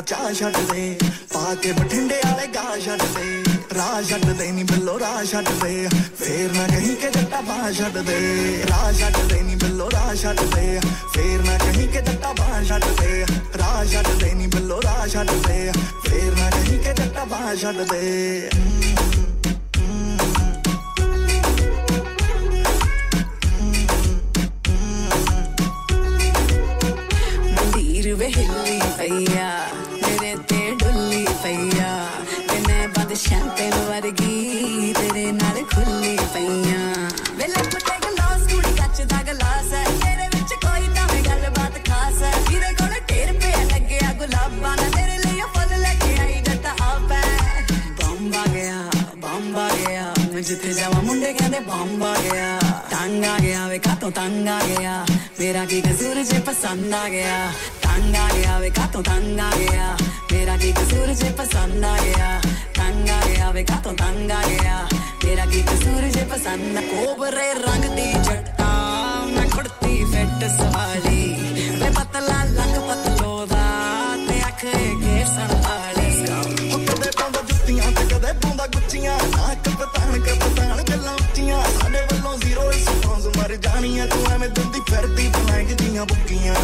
ਚਾਹ 0.00 0.32
ਛੱਡ 0.32 0.56
ਦੇ 0.72 0.96
ਪਾ 1.32 1.54
ਕੇ 1.54 1.72
ਬਠਿੰਡੇ 1.72 2.20
ਵਾਲੇ 2.24 2.46
ਗਾ 2.46 2.78
ਛੱਡ 2.84 3.02
ਦੇ 3.16 3.42
ਰਾਹ 3.74 4.02
ਛੱਡ 4.02 4.24
ਦੇ 4.24 4.50
ਨਹੀਂ 4.52 4.64
ਬਿੱਲੋ 4.64 4.98
ਰਾਹ 5.00 5.24
ਛੱਡ 5.24 5.48
ਦੇ 5.62 5.88
ਫੇਰ 6.18 6.52
ਨਾ 6.52 6.66
ਕਹੀਂ 6.66 6.96
ਕਿ 6.96 7.10
ਜੱਟਾ 7.10 7.40
ਬਾਹ 7.40 7.70
ਛੱਡ 7.72 7.98
ਦੇ 7.98 8.18
ਰਾਹ 8.70 8.92
ਛੱਡ 8.92 9.16
ਦੇ 9.28 9.42
ਨਹੀਂ 9.42 9.56
ਬਿੱਲੋ 9.56 9.90
ਰਾਹ 9.90 10.14
ਛੱਡ 10.14 10.40
ਦੇ 10.54 10.80
ਫੇਰ 11.14 11.42
ਨਾ 11.44 11.58
ਕਹੀਂ 11.58 11.88
ਕਿ 11.88 12.00
ਜੱਟਾ 12.00 12.32
ਬਾਹ 12.32 12.62
ਛੱਡ 12.64 12.84
ਦੇ 13.00 13.24
ਰਾਹ 13.58 13.84
ਛੱਡ 13.84 14.08
ਦੇ 14.20 14.32
ਨਹੀਂ 14.34 14.48
ਬਿੱਲੋ 14.48 14.80
ਰਾਹ 14.82 15.06
ਛੱਡ 15.08 15.30
ਦੇ 15.48 15.72
ਫੇਰ 16.06 16.36
ਨਾ 16.38 16.50
ਕਹੀਂ 16.50 16.78
ਕਿ 16.78 16.92
ਜੱਟਾ 16.92 17.24
ਬਾਹ 17.24 17.54
ਛੱਡ 17.56 17.82
ਦੇ 17.82 18.48
ਮੰਦੀਰ 27.56 28.14
ਵੇ 28.14 28.28
ਹਿੱਲੀ 28.36 28.80
ਪਈਆ 28.98 29.50
ਮੇਰੇ 29.68 29.74
ਤੇ 29.78 29.84
ਡੁੱਲੀ 29.88 29.89
ਪਈਆ 31.40 31.90
ਤੇ 32.48 32.58
ਮੈਂ 32.68 32.86
ਬੰਦ 32.88 33.12
ਸ਼ੈਂਪੇਨ 33.16 33.74
ਵਰਗੀ 33.80 34.92
ਤੇਰੇ 34.96 35.30
ਨਾਲ 35.32 35.62
ਖੁੱਲੀ 35.64 36.16
ਪਈਆਂ 36.34 37.08
ਵੇ 37.38 37.46
ਲੱਪ 37.48 37.74
ਤੇ 37.76 37.96
ਗਲਾਸ 38.04 38.42
ਕੁੜੀ 38.52 38.74
ਕੱਚ 38.76 39.00
ਦਾ 39.02 39.22
ਗਲਾਸ 39.22 39.72
ਹੈ 39.72 39.84
ਤੇਰੇ 39.94 40.26
ਵਿੱਚ 40.34 40.52
ਕੋਈ 40.64 40.88
ਤਾਂ 40.96 41.06
ਵੀ 41.12 41.20
ਗੱਲਬਾਤ 41.28 41.78
ਖਾਸ 41.88 42.22
ਹੈ 42.22 42.32
ਜਿਹਦੇ 42.50 42.72
ਕੋਲ 42.74 42.94
ਢੇਰ 43.10 43.32
ਪਿਆ 43.34 43.62
ਲੱਗਿਆ 43.64 44.12
ਗੁਲਾਬਾਂ 44.18 44.76
ਦਾ 44.76 44.88
ਤੇਰੇ 44.96 45.18
ਲਈ 45.18 45.40
ਉਹ 45.40 45.48
ਫੁੱਲ 45.54 45.80
ਲੈ 45.80 45.94
ਕੇ 45.96 46.16
ਆਈ 46.20 46.40
ਜੱਟਾ 46.42 46.74
ਆਪੈ 46.84 47.22
ਬੰਬ 48.02 48.34
ਆ 48.36 48.44
ਗਿਆ 48.54 48.82
ਬੰਬ 49.16 49.56
ਆ 49.58 49.68
ਗਿਆ 49.78 50.12
ਮੈਂ 50.32 50.42
ਜਿੱਥੇ 50.42 50.72
ਜਾਵਾਂ 50.72 51.02
ਮੁੰਡੇ 51.02 51.32
ਕਹਿੰਦੇ 51.32 51.60
ਬੰਬ 51.62 52.04
ਆ 52.04 52.14
ਗਿਆ 52.22 52.58
ਤੰਗ 52.90 53.24
ਆ 53.26 53.38
ਗਿਆ 53.38 53.66
ਵੇ 53.68 53.78
ਕਾਤੋਂ 53.80 54.10
ਤੰਗ 54.12 54.48
ਆ 54.48 54.60
ਗਿਆ 54.68 55.04
ਮੇਰਾ 55.40 55.64
ਕੀ 55.64 55.80
ਕਸੂਰ 55.80 56.22
ਜੇ 56.24 56.38
ਪਸੰਦ 56.46 56.94
ਆ 56.94 57.08
ਗਿਆ 57.08 57.50
ਤੰਗ 57.82 58.14
ਆ 58.16 58.28
ਗਿਆ 58.34 58.58
ਵੇ 58.58 58.70
ਕਾਤੋਂ 58.70 59.02
ਤੰਗ 59.02 59.40
ਆ 59.40 59.50
ਗਿਆ 59.58 59.96
ਮੇਰਾ 60.32 60.56
ਕੀ 60.56 60.72
ਕਸੂਰ 60.72 61.12
ਜੇ 61.14 61.30
ਪਸੰਦ 61.38 61.84
ਆ 61.84 61.96
ਗਿਆ 62.04 62.40
ਤੰਗ 62.76 63.08
ਆ 63.10 63.20
ਗਿਆ 63.26 63.50
ਵੇ 63.50 63.64
ਕਾਤੋਂ 63.64 63.92
ਤੰਗ 63.94 64.30
ਆ 64.30 64.42
ਗਿਆ 64.48 64.86
ਮੇਰਾ 65.24 65.46
ਕੀ 65.46 65.62
ਕਸੂਰ 65.62 66.08
ਜੇ 66.10 66.24
ਪਸੰਦ 66.30 66.76
ਆ 66.76 66.80
ਕੋਬਰੇ 66.82 67.52
ਰੰਗ 67.56 67.84
ਦੀ 67.96 68.12
ਜੱਟਾ 68.22 68.68
ਮੈਂ 69.26 69.48
ਕੁੜਤੀ 69.48 70.04
ਫਿੱਟ 70.04 70.44
ਸਵਾਲੀ 70.50 71.24
ਵੇ 71.80 71.90
ਪਤਲਾ 71.90 72.42
ਲੱਕ 72.46 72.78
ਪਤਲੋ 72.80 73.46
ਦਾ 73.46 73.64
ਤੇ 74.28 74.40
ਅੱਖ 74.48 74.64
ਘੇਰ 74.64 75.26
ਵਾਲੀ 75.62 76.70
ਉਹ 76.70 76.78
ਕਦੇ 76.80 77.10
ਪਾਉਂਦਾ 77.10 77.42
ਜੁੱਤੀਆਂ 77.42 77.90
ਤੇ 77.92 78.04
ਕਦੇ 78.04 78.32
ਪਾਉਂਦਾ 78.42 78.66
ਗੁੱਚੀਆਂ 78.66 79.18
ਨਾ 79.28 79.54
ਕਪਤਾਨ 79.64 80.20
ਕਪਤਾਨ 80.20 80.59
ਰਿਸਪੌਂਸ 83.50 83.50
ਮਰ 83.50 83.54
ਜਾਣੀਆਂ 83.56 84.06
ਤੂੰ 84.06 84.26
ਐਵੇਂ 84.32 84.48
ਦਿੰਦੀ 84.48 84.80
ਫਿਰਦੀ 84.90 85.28
ਬਲੈਂਕ 85.28 85.72
ਦੀਆਂ 85.72 86.04
ਬੁੱਕੀਆਂ 86.06 86.54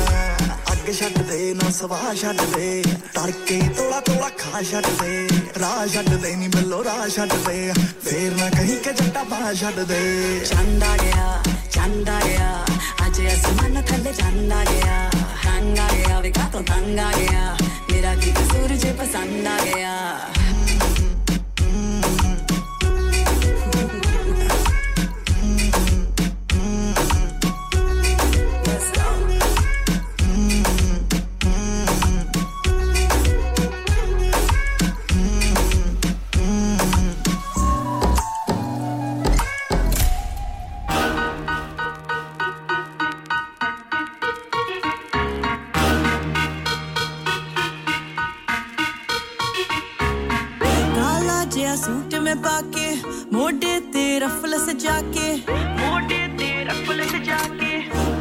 ਅੱਗ 0.72 0.90
ਛੱਡ 0.92 1.18
ਦੇ 1.28 1.52
ਨਾ 1.54 1.70
ਸਵਾਹ 1.70 2.14
ਛੱਡ 2.14 2.40
ਦੇ 2.54 2.82
ਤੜਕੇ 3.14 3.60
ਤੋਲਾ 3.76 4.00
ਤੋਲਾ 4.00 4.28
ਖਾ 4.38 4.62
ਛੱਡ 4.62 4.86
ਦੇ 5.00 5.28
ਰਾਹ 5.60 5.86
ਛੱਡ 5.86 6.08
ਦੇ 6.10 6.34
ਨਹੀਂ 6.36 6.48
ਬਿੱਲੋ 6.48 6.82
ਰਾਹ 6.84 7.08
ਛੱਡ 7.08 7.32
ਦੇ 7.46 7.72
ਫੇਰ 8.04 8.36
ਨਾ 8.36 8.48
ਕਹੀਂ 8.50 8.76
ਕਿ 8.76 8.92
ਜੱਟਾ 8.92 9.22
ਬਾਹ 9.30 9.52
ਛੱਡ 9.54 9.80
ਦੇ 9.82 10.00
ਚੰਦ 10.46 10.82
ਆ 10.82 10.96
ਗਿਆ 10.96 11.42
ਚੰਦ 11.70 12.08
ਆ 12.08 12.20
ਗਿਆ 12.26 12.64
ਅੱਜ 13.06 13.20
ਅਸਮਾਨ 13.26 13.82
ਥੱਲੇ 13.82 14.12
ਚੰਦ 14.12 14.52
ਆ 14.52 14.64
ਗਿਆ 14.64 15.10
ਹੰਗ 15.46 15.78
ਆ 15.78 15.88
ਗਿਆ 15.96 16.20
ਵੇ 16.20 16.30
ਕਾਤੋਂ 16.30 16.62
ਤੰਗ 16.64 16.98
ਆ 16.98 17.10
ਗਿਆ 17.18 17.56
ਮੇਰਾ 17.92 18.14
ਕੀ 18.14 18.32
ਕਸੂਰ 18.32 18.76
ਜੇ 18.76 18.92
ਪਸੰਦ 18.92 19.46
ਆ 19.46 19.58
ਗਿਆ 19.64 19.96
मैं 52.27 52.35
पाके 52.43 52.87
मोटे 53.33 53.79
ते 53.93 54.03
रफल 54.19 54.53
सजाके 54.65 55.27
मोटे 55.47 56.17
ते 56.39 56.49
रफल 56.69 56.99
सजाके 57.11 57.71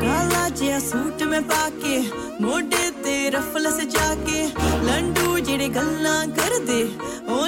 काला 0.02 0.48
जिया 0.58 0.78
सूट 0.80 1.22
में 1.30 1.42
पाके 1.48 1.98
मोटे 2.44 2.90
ते 3.04 3.16
रफल 3.36 3.70
सजा 3.78 4.08
के 4.28 4.42
लंडू 4.86 5.38
जेड़े 5.48 5.68
गल्ला 5.78 6.14
कर 6.38 6.58
दे 6.70 6.80
ओ 7.34 7.45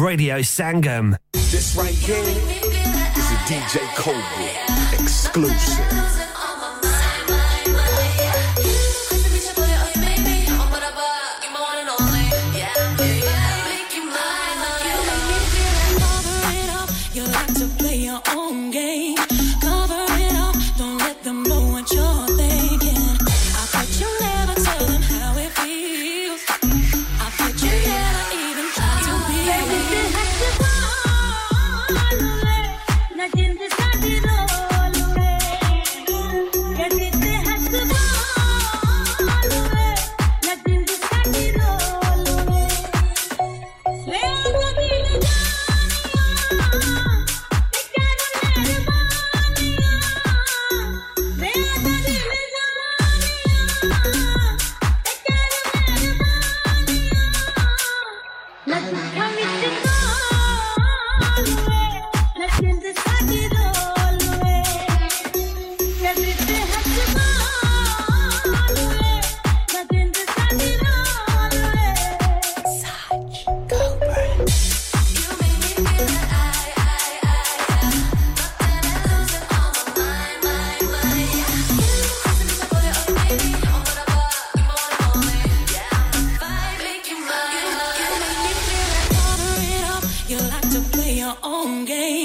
Radio 0.00 0.38
Sangam. 0.38 1.14
This 1.32 1.76
right 1.76 1.90
here 1.90 2.16
is 2.16 3.30
a 3.30 3.36
DJ 3.44 3.80
Cobra 3.96 4.98
exclusive. 4.98 6.29
game. 91.66 92.19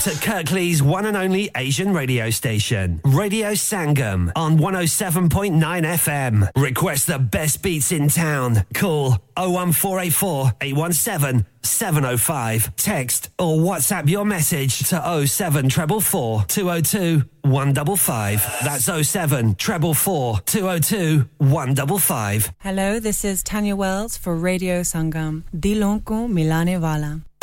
To 0.00 0.10
Kirklees 0.10 0.80
one 0.80 1.06
and 1.06 1.16
only 1.16 1.50
Asian 1.56 1.92
radio 1.92 2.30
station, 2.30 3.00
Radio 3.04 3.50
Sangam 3.50 4.30
on 4.36 4.56
107.9 4.58 5.58
FM. 5.60 6.48
Request 6.56 7.08
the 7.08 7.18
best 7.18 7.62
beats 7.64 7.90
in 7.90 8.08
town. 8.08 8.64
Call 8.74 9.16
01484 9.36 10.52
817 10.60 11.46
705. 11.62 12.76
Text 12.76 13.30
or 13.40 13.56
WhatsApp 13.56 14.08
your 14.08 14.24
message 14.24 14.78
to 14.90 15.26
07444 15.26 16.44
202 16.46 17.24
155. 17.42 18.58
That's 18.62 18.84
07 18.84 19.56
444 19.56 20.40
202 20.46 21.28
155. 21.38 22.52
Hello, 22.60 23.00
this 23.00 23.24
is 23.24 23.42
Tanya 23.42 23.74
Wells 23.74 24.16
for 24.16 24.36
Radio 24.36 24.82
Sangam. 24.82 25.42
Dilon 25.58 26.04
ko 26.04 26.28
milane 26.28 26.80
wala. 26.80 27.22